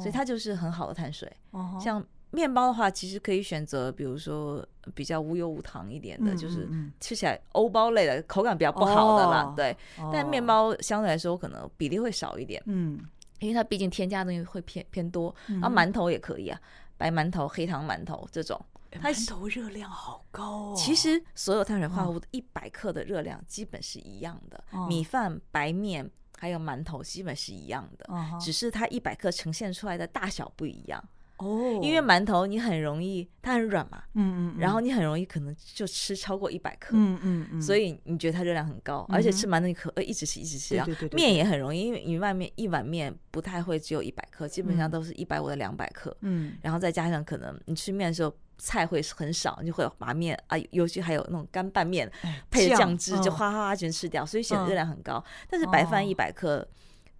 [0.00, 1.30] 所以它就是很好的碳水。
[1.78, 6.68] 像面包的话，其实可以选择，比如说比较无油无糖一点的，就是
[6.98, 9.52] 吃起来欧包类的，口感比较不好的啦。
[9.56, 9.76] 对，
[10.12, 12.98] 但面包相对来说可能比例会少一点，嗯，
[13.38, 15.34] 因为它毕竟添加的东西会偏偏多。
[15.46, 16.60] 然后馒头也可以啊，
[16.96, 18.60] 白馒头、黑糖馒头这种。
[19.00, 20.74] 馒头热量好高哦！
[20.76, 31.02] 其实所有碳水化合物的一百克的热量基本是一样的，哦、米饭、白面还有馒头基本是一样的，哦、只是它一百克呈现出来的大小不一样
[31.42, 31.80] 哦。
[31.82, 48.34] 因为馒头你很容易，它很软嘛，嗯嗯，然后你很容易可能就吃超过一百克，嗯嗯嗯，所以你觉得它热量很高，而且吃馒头你可呃一直吃一直吃，对对对，面也很容易，因为你外面一碗面不太会只有一百克，基本上都是一百五到两百克，嗯，然后再加上可能你吃面的时候。
[48.58, 52.08] 菜会很少，你就会有把面啊，尤其还有那种干拌面
[52.48, 55.24] 配着酱汁，就哗哗哗全吃掉，所以显得热量很高。
[55.50, 56.64] 但是白饭一百克，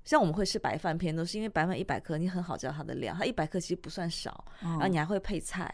[0.04, 5.72] 像我们会吃白饭偏，都是因为白饭一百克，你很好知道它的量，它一百克其实不算少，然后你还会配菜，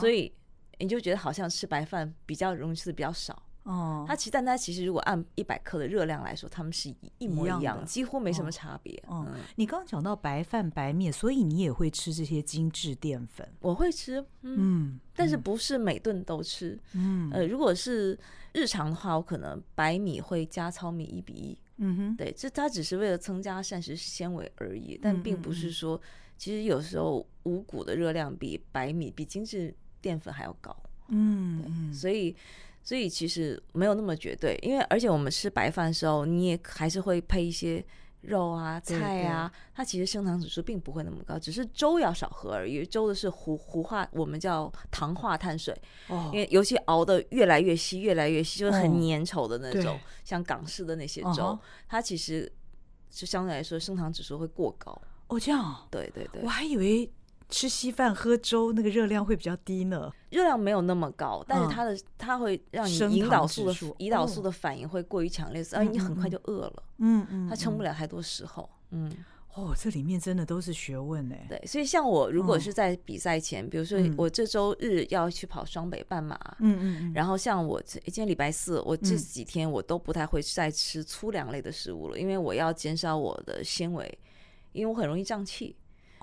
[0.00, 0.32] 所以
[0.78, 3.42] 你就觉得好像吃白饭比较容易吃的比较少。
[3.64, 9.02] 哦，它其实，但它其实如果按一百克的热量来说，它们是一模一样，一样几乎没什么差别。
[9.08, 13.48] 嗯，嗯，你刚刚讲到白饭、白面，所以你也会吃这些精致淀粉？
[13.60, 14.56] 我会吃，嗯，
[14.92, 16.78] 嗯，但是不是每顿都吃。
[16.92, 18.18] 嗯，呃，如果是
[18.52, 21.58] 日常的话，我可能白米会加糙米一比一。
[21.78, 26.00] 嗯哼，对，这它只是为了增加膳食纤维而已，但并不是说，
[26.36, 30.76] 其实有时候五谷的热量比白米、比精致淀粉还要高。
[31.08, 32.34] 嗯，对，所以。
[32.86, 37.82] 所以其实没有那么绝对，因为而且我们吃白饭的时候，你也还是会配一些
[38.26, 42.84] 肉啊、菜啊，对对，它其实升糖指数并不会那么高，只是粥要少喝而已。
[42.86, 45.76] 粥的是糊糊化，我们叫糖化碳水，
[46.08, 52.50] 哦、因为尤其熬得越来越稀、越来越稀，就是很粘稠的那种，哦、像港式的那些粥，哦、它其实
[53.10, 55.00] 就相对来说升糖指数会过高。
[55.28, 55.86] 哦，这样？
[55.90, 57.10] 对对对，我还以为。
[57.54, 60.10] 吃稀饭喝粥，那个热量会比较低呢。
[60.30, 66.82] 热量没有那么高，但是它的它会让你胰岛素的胰岛素的反应会过于强烈，所以你很快就饿了。
[66.98, 68.68] 嗯嗯，它撑不了太多时候。
[68.90, 69.08] 嗯，
[69.54, 71.36] 哦，这里面真的都是学问呢。
[71.48, 84.18] 对，所以像我如果是在比赛前，比如说我这周日要去跑双北半马，嗯嗯，然后像我今天礼拜四，我这几天我都不太会再吃粗粮类的食物了，因为我要减少我的纤维，
[84.72, 85.76] 因为我很容易胀气。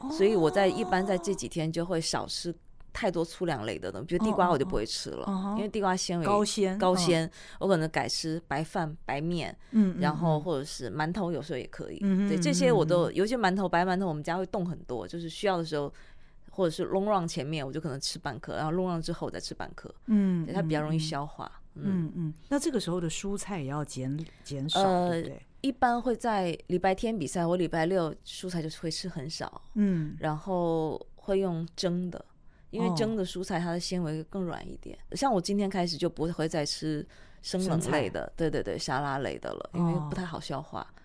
[0.10, 2.54] 所以我在一般在这几天就会少吃
[2.94, 15.92] 太多粗粮类的东西，比如地瓜我就不会吃了，因为地瓜纤维高纤高纤，我可能改吃白饭白面，嗯，然后或者是馒头有时候也可以，嗯，对，这些我都尤其馒头白馒头我们家会冻很多，就是需要的时候
[16.50, 22.12] 或者是 long run 前面我就可能吃半颗，然后 long run 之后再吃半颗，嗯，它比较容易消化，嗯。
[22.14, 25.42] 嗯，那这个时候的蔬菜也要减减少，对不对？
[25.62, 32.24] 一般会在礼拜天比赛，我礼拜六蔬菜就会吃很少，嗯，然后会用蒸的，
[32.72, 34.98] 因为蒸的蔬菜它的纤维更软一点。
[35.10, 37.08] 哦、像我今天开始就不会再吃
[37.42, 40.82] 生冷类的，对对对，沙拉类的了，因为不太好消化。
[40.82, 41.01] 哦，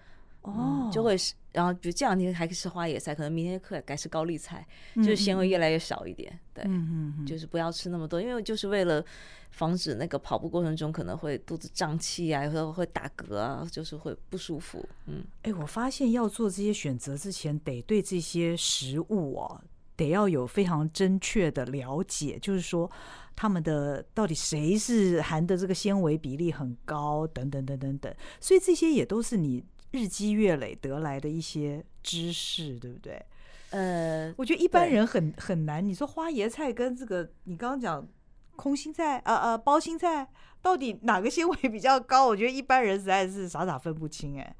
[0.46, 6.38] 嗯、就会是，然后比如这两天还可以吃花野菜，可能明天可改吃高丽菜，就是纤维越来越少一点。
[6.54, 9.04] 对，嗯嗯，就是不要吃那么多，因为就是为了。
[9.52, 14.86] 防止那个跑步过程中可能会肚子胀气啊，有时候会打嗝啊，就是会不舒服。
[15.06, 19.58] 嗯，哎，我发现要做这些选择之前，得对这些食物哦
[19.94, 22.90] 得要有非常正确的了解，就是说
[23.34, 28.14] 他们的到底谁是含的这个纤维比例很高，等等等等等。
[28.38, 33.22] 所以这些也都是你日积月累得来的一些知识，对不对？
[33.70, 35.86] 呃，我觉得一般人很很难。
[35.86, 38.06] 你说花椰菜跟这个你刚刚讲
[38.54, 40.28] 空心菜，呃呃，包心菜，
[40.62, 42.26] 到底哪个纤维比较高？
[42.26, 44.56] 我觉得一般人实在是傻傻分不清，哎。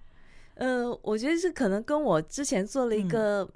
[0.56, 3.52] 呃，我觉得是可能跟我之前做了一个，嗯、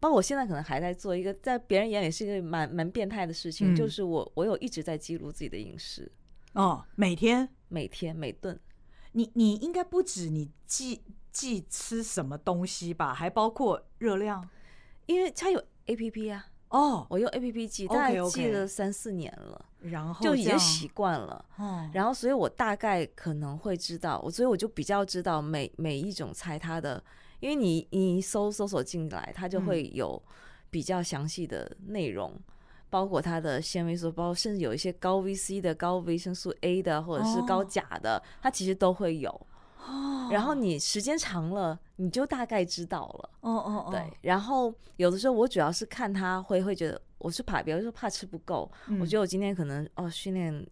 [0.00, 6.10] 包括我现在可能还在做一个，在别人眼里是一个蛮蛮变态的事情，嗯、就是我我有一直在记录自己的饮食。
[6.54, 8.58] 哦，每天每天每顿，
[9.12, 14.48] 你你应该不止你记记吃什么东西吧，还包括热量，
[15.06, 16.46] 因为它有 APP 啊。
[16.68, 21.44] 哦，我用 APP 记，大概记了三四年了，然后就已经习惯了。
[21.92, 27.04] 然后所以我大概可能会知道，我所以我就比较知道每每一种菜它的，
[27.40, 30.22] 因为你你搜搜索进来，它就会有
[30.70, 32.34] 比较详细的内容，
[32.92, 39.46] 包括它的纤维素，包括甚至有一些高 VC 的、高维生素 A 的，或者是高钾的，它其实都会有。
[40.30, 43.30] 然后你时间长了，你就大概知道了。
[43.40, 44.18] 哦哦哦，对。
[44.20, 48.70] 然后有的时候我主要是看他会会觉得，我是怕，比如说怕吃不够。
[48.88, 50.66] 嗯、我觉得我今天可能哦训练，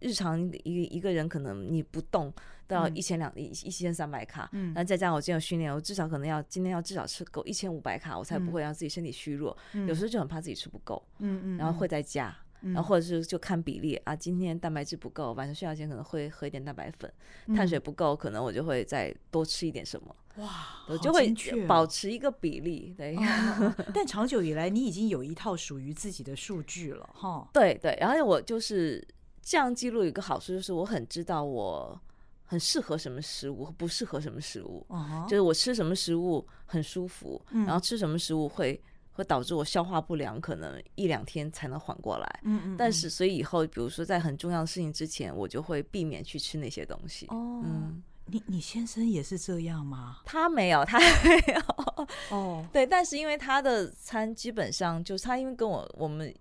[0.00, 2.32] 日常一一个人可能你不动
[2.66, 9.56] 都要一千两一一千三百卡，嗯，然后再加上我今天有训练，我至少可能要今天要至少吃够一千五百卡，我才不会让自己身体虚弱。
[9.72, 12.36] 嗯、有时候就很怕自己吃不够，嗯嗯，然后会再加。
[12.60, 17.08] 然后或者是就看比例啊，今天蛋白质不够，晚上睡觉前可能会喝一点蛋白粉，
[17.54, 20.16] 碳水不够，可能我就会再多吃一点什么。
[20.38, 21.32] 哇，我就会
[21.68, 22.92] 保持一个比例。
[22.98, 23.16] 对，
[23.94, 27.48] 但长久以来，你已经有一套属于自己的数据了，哈。
[27.52, 29.06] 对对，然后我就是
[29.48, 31.98] 这样记录，有一个好处就是我很知道我
[32.44, 34.86] 很适合什么食物，不适合什么食物，
[35.28, 38.80] 就是我吃什么食物很舒服，然后吃什么食物会。
[39.18, 42.40] 会导致我消化不良，可能一两天才能缓过来。
[42.44, 42.76] 嗯嗯。
[42.76, 47.26] 但是，所以以后，比如说在很重要的事情之前，我就会避免去吃那些东西。
[47.26, 47.60] 哦。
[47.64, 48.00] 嗯。
[48.26, 50.18] 你你先生也是这样吗？
[50.24, 52.06] 他没有，他没有。
[52.30, 52.64] 哦。
[52.72, 56.32] 对，但是因为他的餐基本上就是他，因为跟我我们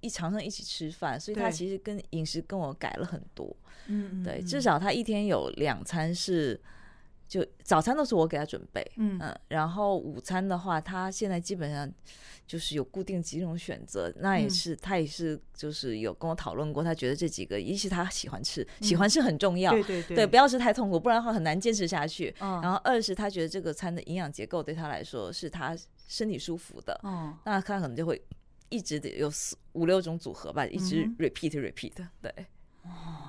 [0.00, 3.56] 一常常一起吃饭，所以他其实跟饮食跟我改了很多。
[3.86, 4.24] 嗯嗯。
[4.24, 6.60] 对，至少他一天有两餐是。
[7.30, 11.88] 就早餐都是我给他准备，嗯，嗯，然后午餐的话，他现在基本上
[12.44, 22.34] 就是有固定几种选择，那也是、嗯、他也是就是有跟我讨论过，他觉得这几个一是他喜欢吃，嗯、喜欢吃很重要，对对对，对，不要吃太痛苦，不然的话很难坚持下去。
[22.40, 25.78] 嗯、然后二是他觉得这个餐的营养结构对他来说是他
[26.08, 28.20] 身体舒服的，嗯，那他可能就会
[28.70, 31.92] 一直得有四五六种组合吧，一直 repeat repeat，
[32.22, 32.32] 对。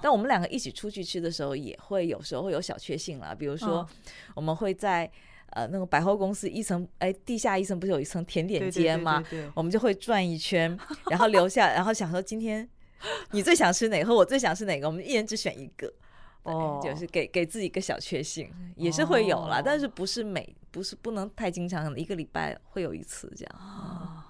[0.01, 3.35] 但我们两个一起出去吃的时候，也会有时候会有小确幸啦。
[3.37, 3.85] 比如说，
[4.33, 5.11] 我们会在
[5.49, 9.21] 呃那个百货公司一层，哎，地下一层不是有一层甜点街吗？
[9.53, 10.75] 我们就会转一圈，
[11.11, 12.67] 然后留下，然后想说今天
[13.31, 15.93] 你最想吃哪个，和我最想吃哪个，我们一人只选一个。
[16.43, 23.55] 哦，就是给给自己一个小确幸，也是会有啦，但是不是每不是不能太经常，一个礼拜会有一次这样。
[23.59, 24.25] 哇。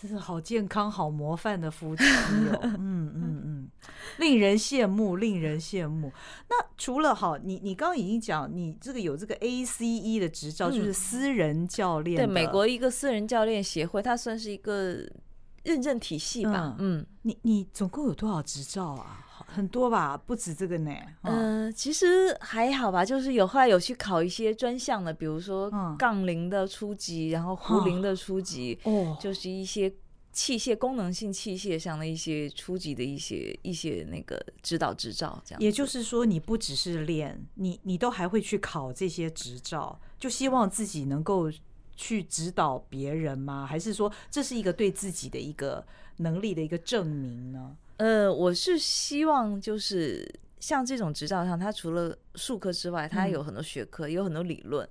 [0.00, 3.68] 真是好健康、好模范的夫妻哦， 嗯嗯嗯，
[4.18, 6.12] 令人羡慕，令人羡慕。
[6.48, 12.16] 那除了好，你你刚刚已经讲，你这个有这个 ACE 的执照，就是私人教练。
[12.16, 15.04] 对，美国一个私人教练协会，它算是一个
[15.64, 16.76] 认证体系吧。
[16.78, 19.26] 嗯，你你总共有多少执照啊？
[19.50, 20.92] 很多吧，不止这个呢。
[21.22, 29.92] 嗯、呃，其实还好吧，就是有后来有去考一些专项的，比如说杠铃的初级，然后壶铃的初级，哦，就是一些
[30.32, 35.60] 器械功能性器械上的一些初级的一些一些那个指导执照，这样。
[35.60, 41.50] 也就是说，你不只是练，你你都还会去考这些执照，就希望自己能够
[41.96, 43.66] 去指导别人吗？
[43.66, 45.84] 还是说这是一个对自己的一个
[46.18, 47.74] 能力的一个证明呢？
[47.98, 50.28] 呃，我是希望就是
[50.60, 54.88] 像这种执照上，它除了术科之外，它有很多学科，嗯、有很多理论。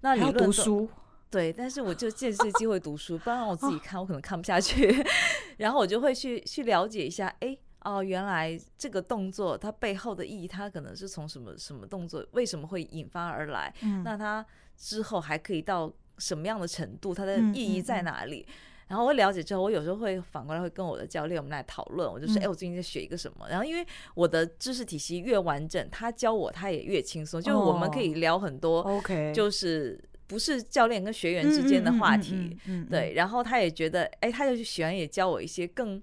[0.00, 0.88] 那理论读书
[1.30, 5.04] 对，但是我就借这机会读书，不然我自己看，我可能看不下去。
[5.58, 13.72] 然后我就会去去了解一下，哎，哦，原来这个动作它背后的意义，它可能是从什么什么动作，为什么会引发而来？
[13.82, 14.44] 嗯、那它
[14.76, 17.14] 之后还可以到什么样的程度？
[17.14, 18.40] 它的意义在哪里？
[18.40, 18.54] 嗯嗯嗯
[18.88, 23.46] 然后我了解之后，我有时候会反过来会跟我的教练我们来讨论，我就说，哎，我最近在学一个什么？
[23.48, 32.56] 然后因为我的知识体系越完整，他教我他也越轻松，就我们可以聊很多，OK，就是不是教练跟学员之间的话题，
[32.88, 33.12] 对。
[33.14, 36.02] 然后他也觉得，哎，他就喜欢也教我一些更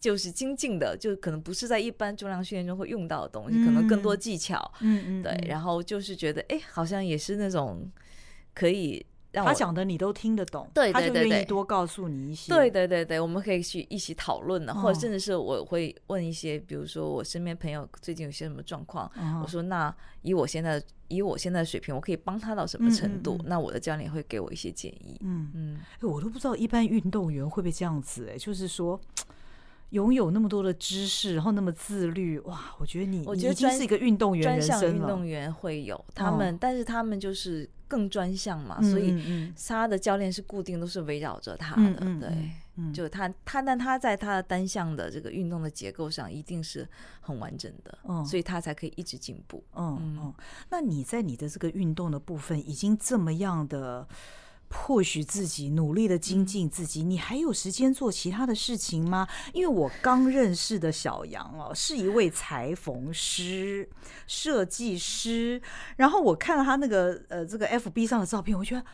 [0.00, 5.46] 就是精进的，就可能不是在一般重量训练中会用到的东西，可能更多技巧，嗯嗯，对。
[5.46, 7.86] 然后就是觉得，哎，好像也是那种
[8.54, 9.04] 可以。
[9.34, 12.54] 让我他讲的你都听得懂，对对对对，他就愿意多告诉你一些。
[12.54, 23.34] 对对对对，我们可以去一起讨论的，哦、或者甚至是我会问一些，比如说我身边朋友最近有些什么状况，哦、我说那以我现在以我现在的水平，我可以帮他到什么程度？
[23.34, 25.18] 嗯嗯嗯，那我的教练会给我一些建议。
[25.22, 29.00] 嗯嗯，我都不知道一般运动员会不会这样子哎，就是说。
[29.90, 32.74] 拥有那么多的知识，然后那么自律，哇！
[32.80, 34.42] 我觉得你，我觉得已经是一个运动员。
[34.42, 42.00] 专项运动员会有他们，哦、但是他们就是更专项嘛，嗯、所以他的教练是固定，都是围绕着他的。
[42.20, 46.88] 对，嗯、就他他，但他在他的单项的这个运动的结构上，一定是
[47.20, 49.62] 很完整的，嗯、所以他才可以一直进步。
[49.74, 50.34] 嗯嗯，嗯，
[50.70, 54.06] 那你在你的这个运动的部分，已经这么样的。
[54.68, 59.26] 迫许自己努力的精进自己，你还有时间做其他的事情吗？
[59.52, 63.88] 因为我刚认识的小杨哦，是一位裁缝师、
[64.26, 65.62] 设计师。
[65.96, 68.84] 然后我看了他那个呃这个 FB 上的照片，我觉得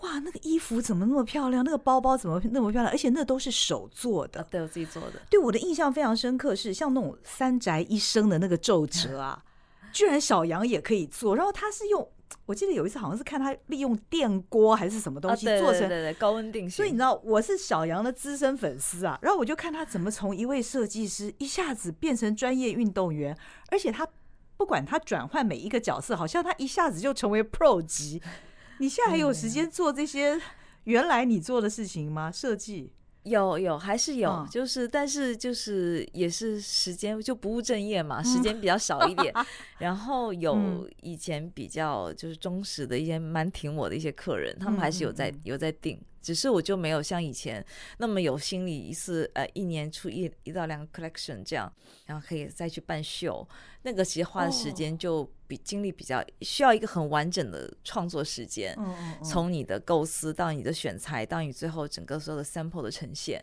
[0.00, 1.62] 哇，那个衣服怎么那么漂亮？
[1.62, 2.90] 那个包包怎么那么漂亮？
[2.90, 5.20] 而且那都是手做的，对我自己做的。
[5.28, 9.44] 对我的印象非常深刻，是像那种三宅一生的那个皱褶啊，
[9.92, 11.36] 居然小杨也可以做。
[11.36, 12.08] 然后他是用。
[12.46, 16.70] 我记得有一次好像是看他利用电锅还是什么东西做成，对对对，高温定型。
[16.70, 23.36] 所以你知道我是小杨的资深粉丝啊，然后我就看他怎么从一位设计师一下子变成专业运动员，
[23.70, 24.06] 而且他
[24.56, 28.22] 不管他转换每一个角色，好像他一下子就成为 Pro 级。
[28.78, 30.40] 你现在还有时间做这些
[30.84, 32.30] 原来你做的事情吗？
[32.30, 32.92] 设计？
[33.24, 39.32] 有有还是有，嗯、就是但是就是也是时间就不务正业嘛，时间比较少一点。
[39.36, 39.46] 嗯、
[39.78, 46.00] 然后有以前比较就是忠实的一些蛮挺我的一些客人，他们还是有在有在订。
[46.22, 47.64] 只是我就没有像以前
[47.96, 51.72] 那么有心理一次呃一年出一一到两个 collection 这样，
[52.04, 53.46] 然后可以再去办秀，
[53.82, 58.76] 那个其实花的时间就比经历比较需要一个很完整的创作时间，
[59.24, 63.42] 从你的构思到你的选材到你最后整个所有的 sample 的呈现，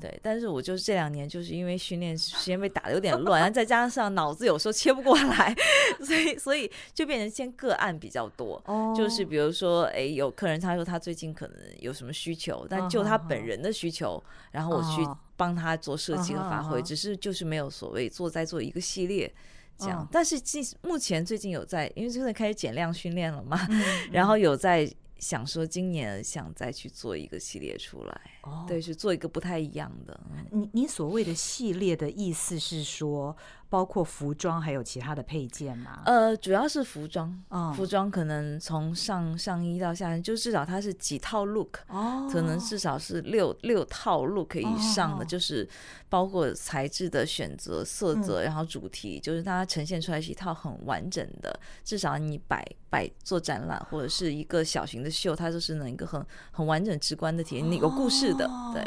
[0.00, 0.20] 对。
[0.22, 5.54] 但是我就是这两年就是因为训练时间被打的有点乱，然后再加上脑子有时候切不过来，
[6.04, 8.62] 所以所以就变成先个案比较多，
[8.94, 12.12] 就是比如说哎有客人他说他最近可能有什么。
[12.18, 19.32] 需求，但就他本人的需求，然后我去帮他做设计和发挥，只是就是没有所谓做在做一个系列
[19.78, 20.06] 这样。
[20.10, 23.58] 但是近目前最近有在，因为真的开始减量训练了嘛，
[24.12, 28.20] 然后有在想说今年想再去做一个系列出来，
[28.66, 30.20] 对，是做一个不太一样的。
[30.50, 33.36] 你你所谓的系列的意思是说？
[33.70, 36.00] 包括服装还有其他的配件吗？
[36.06, 45.68] 呃，主要是服装，嗯、服装可能从上上衣到下衣，就至少它是几套 look，哦，可能至少是六六套 look 以上的，哦、就是
[46.08, 51.60] 包括材质的选择、色泽，嗯、然后主题，就是它呈现出来是一套很完整的。
[51.84, 58.86] 至少你摆摆做展览或者是一个小型的秀，它就是能一个很很完整直观的体验，有故事的，哦、对。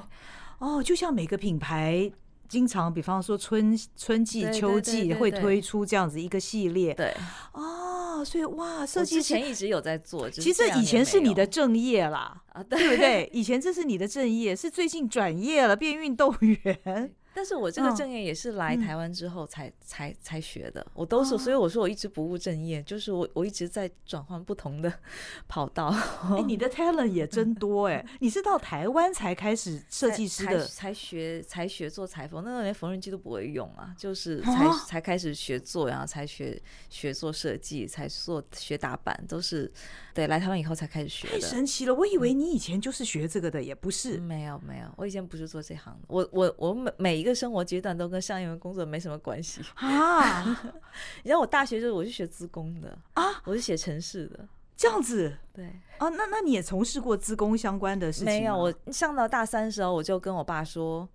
[0.58, 2.12] 哦，就像每个品牌。
[2.52, 7.16] 经常，比方说春春季、秋季会推出这样子一个系列，对。
[7.54, 13.30] 哦，所以哇，设计之前一直有在做，其实以前是你的正业啦，啊，对不对？
[13.32, 17.16] 以前这是你的正业，是最近转业了，变运动员。
[17.34, 24.92] 但是我这个正业也是来台湾之后才、嗯、才才学的，我都是，所以我说我一直不务正业，就是我我一直在转换不同的
[25.48, 25.88] 跑道。
[26.36, 28.06] 哎，你的 talent 也真 多哎！
[28.20, 39.72] 你是到台湾才开始设计师的，才，才学才学做裁缝，那时候连缝纫机都不会用啊，就是才、哦、才开始学做，然后才学学做设计，才做学打板，都是
[40.14, 41.34] 对来台湾以后才开始学的。
[41.36, 44.18] 太神奇了，我以为你以前就是学这个的，也不是。
[44.18, 47.21] 嗯、没有没有，我以前不是做这行的，我我我每每。
[47.22, 50.44] 一个生活阶段都跟上一份工作没什么关系啊！
[51.24, 54.40] 你知道我大学就是我是学资工的啊，我是写城市的，
[54.76, 55.66] 这样子对
[56.00, 56.10] 啊？
[56.10, 58.26] 那那你也从事过资工相关的事情？
[58.26, 61.08] 没有，我上到大三的时候，我就跟我爸说。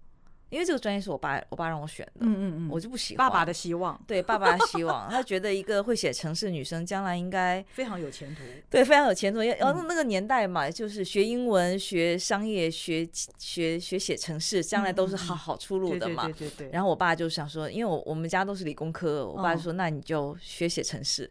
[0.48, 3.18] 因为这个专业是我爸，我爸让我选的，嗯嗯嗯，我就不喜欢。
[3.18, 9.40] 爸爸的希望，对爸爸的希望， 他觉得一个会写城市女生将来应该非常有前途，对，非常有前途。
[9.40, 16.24] 然后那个年代嘛，就是学英文、学商业、学学学写城市，将来都是好好出路的嘛。
[16.24, 16.70] 对对对。
[16.70, 21.30] 然后我爸就想说，因为我我们家都是理工科，我爸就说，那你就学写城市。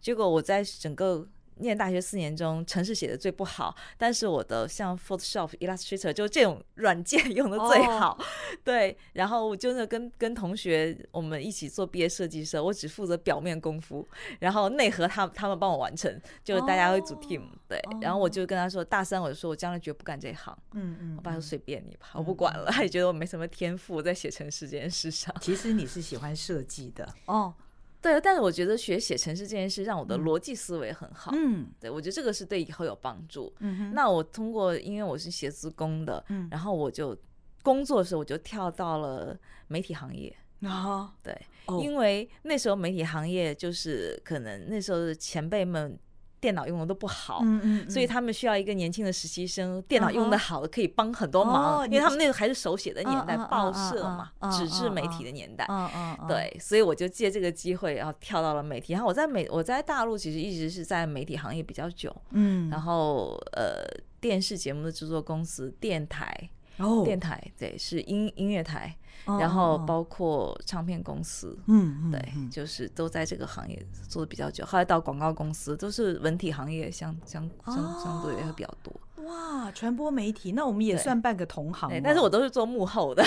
[0.00, 1.26] 结果我在整个。
[1.60, 8.10] 念大学四年中，城市写的最不好，但是我的像 Photoshop、Illustrator 就这种 软件用的最好。
[8.10, 8.26] Oh.
[8.64, 14.06] 对，然后我就跟跟同学我们一起做毕业设计的时候，我只负责表面功夫，
[14.40, 17.40] 然后内核他他们帮我完成，就是大家会组 team。
[17.40, 17.48] Oh.
[17.68, 20.56] 对，然后我就跟他说，大三我就说我将来绝不干这行。
[20.72, 25.34] 嗯嗯，我爸说随便你吧，我不管了，他也觉得我没什么天赋在写城市这件事上。
[25.40, 27.54] 其实你是喜欢设计的哦。
[28.02, 31.32] 对，但是我觉得学写程式这件事让我的逻辑思维很好。
[31.34, 33.52] 嗯，对，我觉得这个是对以后有帮助。
[33.58, 37.16] 嗯哼，那我通过，因为我是写资工的，嗯，然后我就
[37.62, 39.38] 工作的时候我就跳到了
[39.68, 40.34] 媒体行业。
[40.62, 45.98] 啊，对，哦，因为那时候媒体行业就是可能那时候的前辈们。
[46.40, 55.66] 电脑用的都不好，嗯嗯，所以他们需要一个年轻的实习生，电脑用的好的可以帮很多忙，因为他们那个还是手写的年代，报社嘛，纸质媒体的年代，
[56.26, 58.92] 对，所以我就借这个机会，然后跳到了媒体。
[58.92, 63.84] 然后我在美，我在大陆其实一直是在媒体行业比较久，嗯，然后呃，
[64.20, 68.96] 电视节目的制作公司、电台，哦，电台对，是音音乐台。
[69.26, 74.64] 然后包括唱片公司，嗯，对，就是都在这个行业做的比较久。
[74.64, 78.92] 后来到广告公司，都是文体行业相相相相对也会比较多。
[79.24, 81.90] 哇，传播媒体，那我们也算半个同行。
[82.02, 83.22] 但是我都是做幕后的，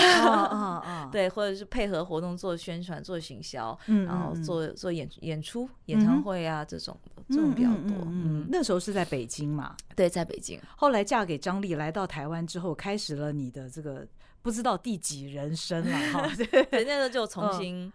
[1.12, 6.98] 对，或者是配合活动做宣传、做行销，然后做做演演出、演唱会啊这种，
[7.30, 7.96] 这种比较多。
[8.08, 9.76] 嗯，那时候是在北京嘛？
[9.96, 10.60] 对，在北京。
[10.76, 14.06] 后来嫁给张力，来到台湾之后，开始了你的这个。
[14.44, 17.92] 不知道第几人生了 哈，对，那时候就重新，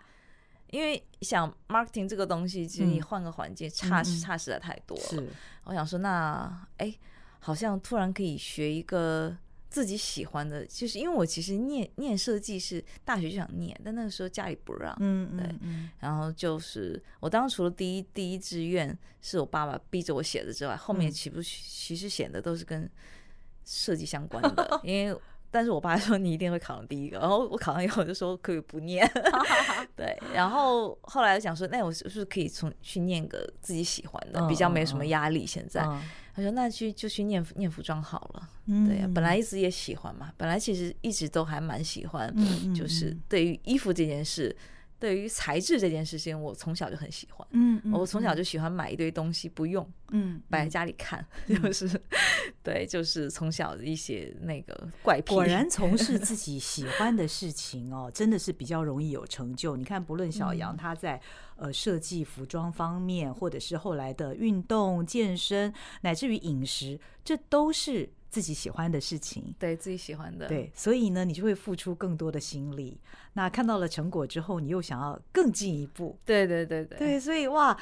[0.70, 5.05] 因为想 marketing 这个东西，其实你换个环境，差差实在太多了。
[5.05, 5.28] 是，
[5.64, 6.92] 我想说，那哎，
[7.38, 9.36] 好像突然可以学一个
[9.68, 15.55] 自己喜欢的，就是因为我其实念念设计是大学就想念，但那个时候家里不让，嗯对，
[16.01, 22.90] 然后就是我当初的第一第一志愿是我爸爸逼着我写的之外，后面其实其实写的都是跟
[23.66, 25.20] 设计相关的， 因为。
[25.51, 29.09] 但是我爸说你一定会考上第一个，然后我考上以后我就说可以不念，
[29.96, 35.46] 对，然后后来想说，那我是不是可以从去念个自己喜欢的，比较没什么压力？
[35.46, 35.82] 现在。
[36.34, 38.49] 他说那去就去念念服装好了，
[38.86, 42.32] 对呀，本来一直也喜欢嘛，本来其实一直都还蛮喜欢，
[42.72, 44.55] 就是对于衣服这件事。
[44.99, 47.46] 对于材质这件事情，我从小就很喜欢。
[47.53, 51.88] 嗯，我从小就喜欢买一堆东西不用，嗯，摆在家里看， 就是
[52.62, 55.34] 对，就是从小的一些那个怪癖。
[55.34, 59.76] 果然从事 自己喜欢的事情哦，真的是比较容易有成就。
[59.76, 61.20] 你看，不论小杨他在
[61.57, 68.11] 呃设计服装方面，或者是后来的运动健身，乃至于饮食，这都是。
[68.39, 72.97] 自己喜欢的事情，对自己喜欢的，对，所以呢，你就会付出更多的心力。
[73.32, 77.76] 那看到了成果之后，你又想要更进一步，对对对对，对，所以哇。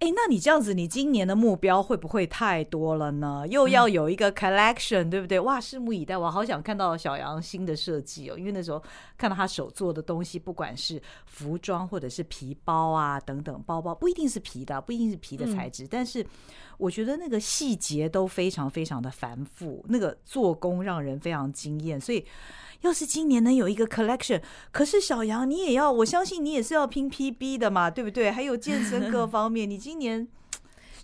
[0.00, 3.46] 哎，那你这样子，你今年的目标会不会太多了呢？
[3.48, 5.40] 又要有一个 collection，、嗯、对不对？
[5.40, 6.18] 哇，拭目以待！
[6.18, 8.82] 我好想看到小杨新的设计哦，因为那时候
[9.16, 16.26] 看到他手做的东西，不管是服装或者是皮包啊等等，包包不一定是皮的，不一定是皮的材质，嗯、但是
[16.76, 22.26] 我觉得那个细节都非常非常的繁复，那个做工让人非常惊艳，所以。
[22.80, 28.30] 要是今年能有一个 collection，可是小杨你也要，我相信你也是要拼 PB 的嘛，对不对？
[28.30, 30.26] 还有健身 各方面，你今年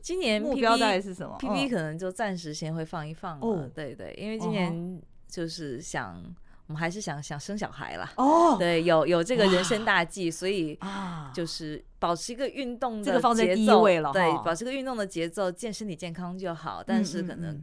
[0.01, 6.19] 今年目标大概是什么？PB 可能就暂时先会放一放哦，对对，因为今年就是想，
[6.67, 8.11] 我们还是想想生小孩啦。
[8.17, 16.83] 哦，对，有有这个人生大计，所以啊，就是保持一个运动的这个放在第一位了，对，保持个运动的节奏，健身体健康就好。
[16.83, 17.63] 但是可能，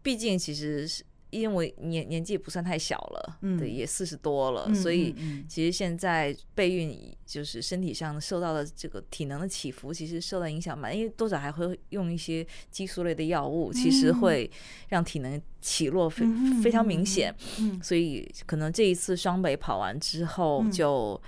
[0.00, 1.02] 毕竟其实是。
[1.32, 5.14] 因为我年年纪也不算太小了，嗯，对，也四十多了，嗯、所以
[5.48, 10.92] 其实现在备孕就是身体上受到的这个体能的起伏，其实受到影响嘛。
[10.92, 14.48] 因为多少还会用一些激素类的药物，其实会
[14.90, 16.24] 让体能起落非
[16.62, 17.34] 非常明显。
[17.58, 21.20] 嗯，所以可能这一次双北跑完之后就。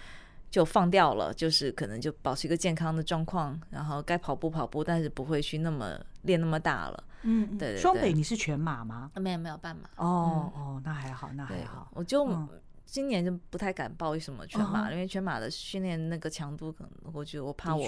[0.55, 7.05] 就放掉了，就是可能就保持一个健康的状况，然后该跑步跑步，但是不会去那么练那么大了。
[7.23, 7.81] 嗯，对，对，对。
[7.81, 9.11] 双北你是全马吗？
[9.17, 9.89] 没有没有半马。
[9.97, 11.91] 哦、嗯、哦，那还好，那还好。
[11.93, 12.25] 我就。
[12.95, 17.85] 嗯今年就不太敢报什么全马，因为全马的训练那个强度，可能我觉得我怕我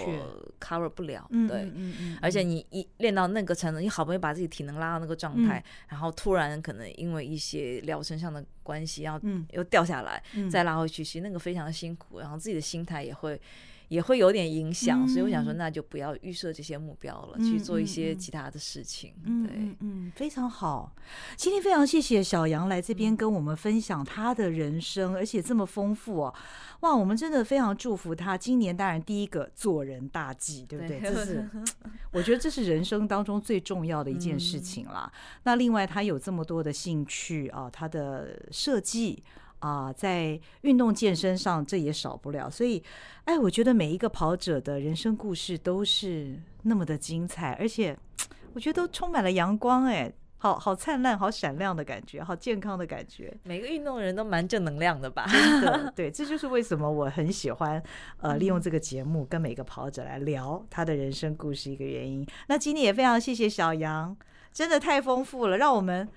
[0.61, 1.24] cover 不了。
[1.48, 1.70] 对，
[2.20, 9.20] 而且你一练到那个程度，你好不容易把自己体能拉到那个状态，然后突然可能因为一些疗程上的关系，要
[9.52, 13.40] 又掉下来，再拉回去，其实那个非常的辛苦，然后自己的心态也会。
[13.88, 19.14] 也会有点影响，所以我想说，那就不要预设这些目标了，去做一些其他的事情。
[19.24, 20.92] 对，嗯，非常好。
[21.36, 26.34] 今天非常谢谢小杨来这边跟我们分享他的人生，而且这么丰富哦。
[26.80, 28.36] 哇，我们真的非常祝福他。
[28.36, 31.00] 今年当然第一个做人大计，对不对？
[31.00, 31.48] 这是
[32.12, 35.11] 我觉得这是人生当中最重要的一件事情啦。
[35.42, 39.22] 那另外他有这么多的兴趣啊，他的设计。
[39.59, 42.48] 啊，在运动健身上，这也少不了。
[42.48, 42.80] 所以，
[43.24, 47.96] 哎，我觉得每一个跑者的人生故事都是那么的精彩，而且
[48.57, 49.84] 我觉得都充满了阳光。
[49.84, 53.30] 哎，好好灿烂、好闪亮的感觉，好健康的感觉。
[53.42, 55.26] 每个运动人都蛮正能量的吧？
[55.30, 57.82] 真的， 对，这就是为什么我很喜欢
[58.22, 62.26] 呃利用这个节目跟每个跑者来聊他的人生故事一个原因。
[62.48, 64.16] 那今天也非常谢谢小杨，
[64.54, 66.09] 真的太丰富了，让我们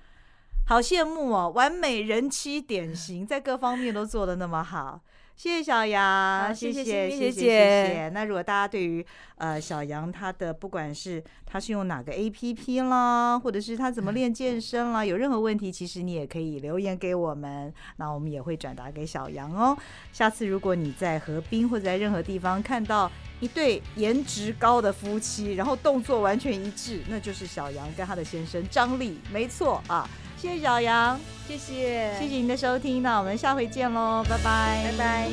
[0.66, 5.02] 好羡慕哦，完美人妻典型，在各方面都做的那么好。
[5.40, 8.10] 谢谢小杨，谢谢谢谢谢谢。
[8.10, 9.02] 那如果大家对于
[9.36, 19.74] 呃小杨他的不管是他是用哪个 APP 啦，或者是他怎么练健身啦，有任何问题，其实你也可以留言给我们，那我们也会转达给小杨哦。
[20.12, 23.10] 下次如果你在河滨或者在任何地方看到
[23.40, 30.06] 一对颜值高的夫妻，然后动作完全一致，那就是小杨跟他的先生张力，没错啊。
[30.40, 31.18] 谢谢小杨。
[31.46, 32.14] 谢谢。
[32.18, 34.84] 谢谢您的收听那我们下回见喽拜拜。
[34.84, 35.30] 拜拜。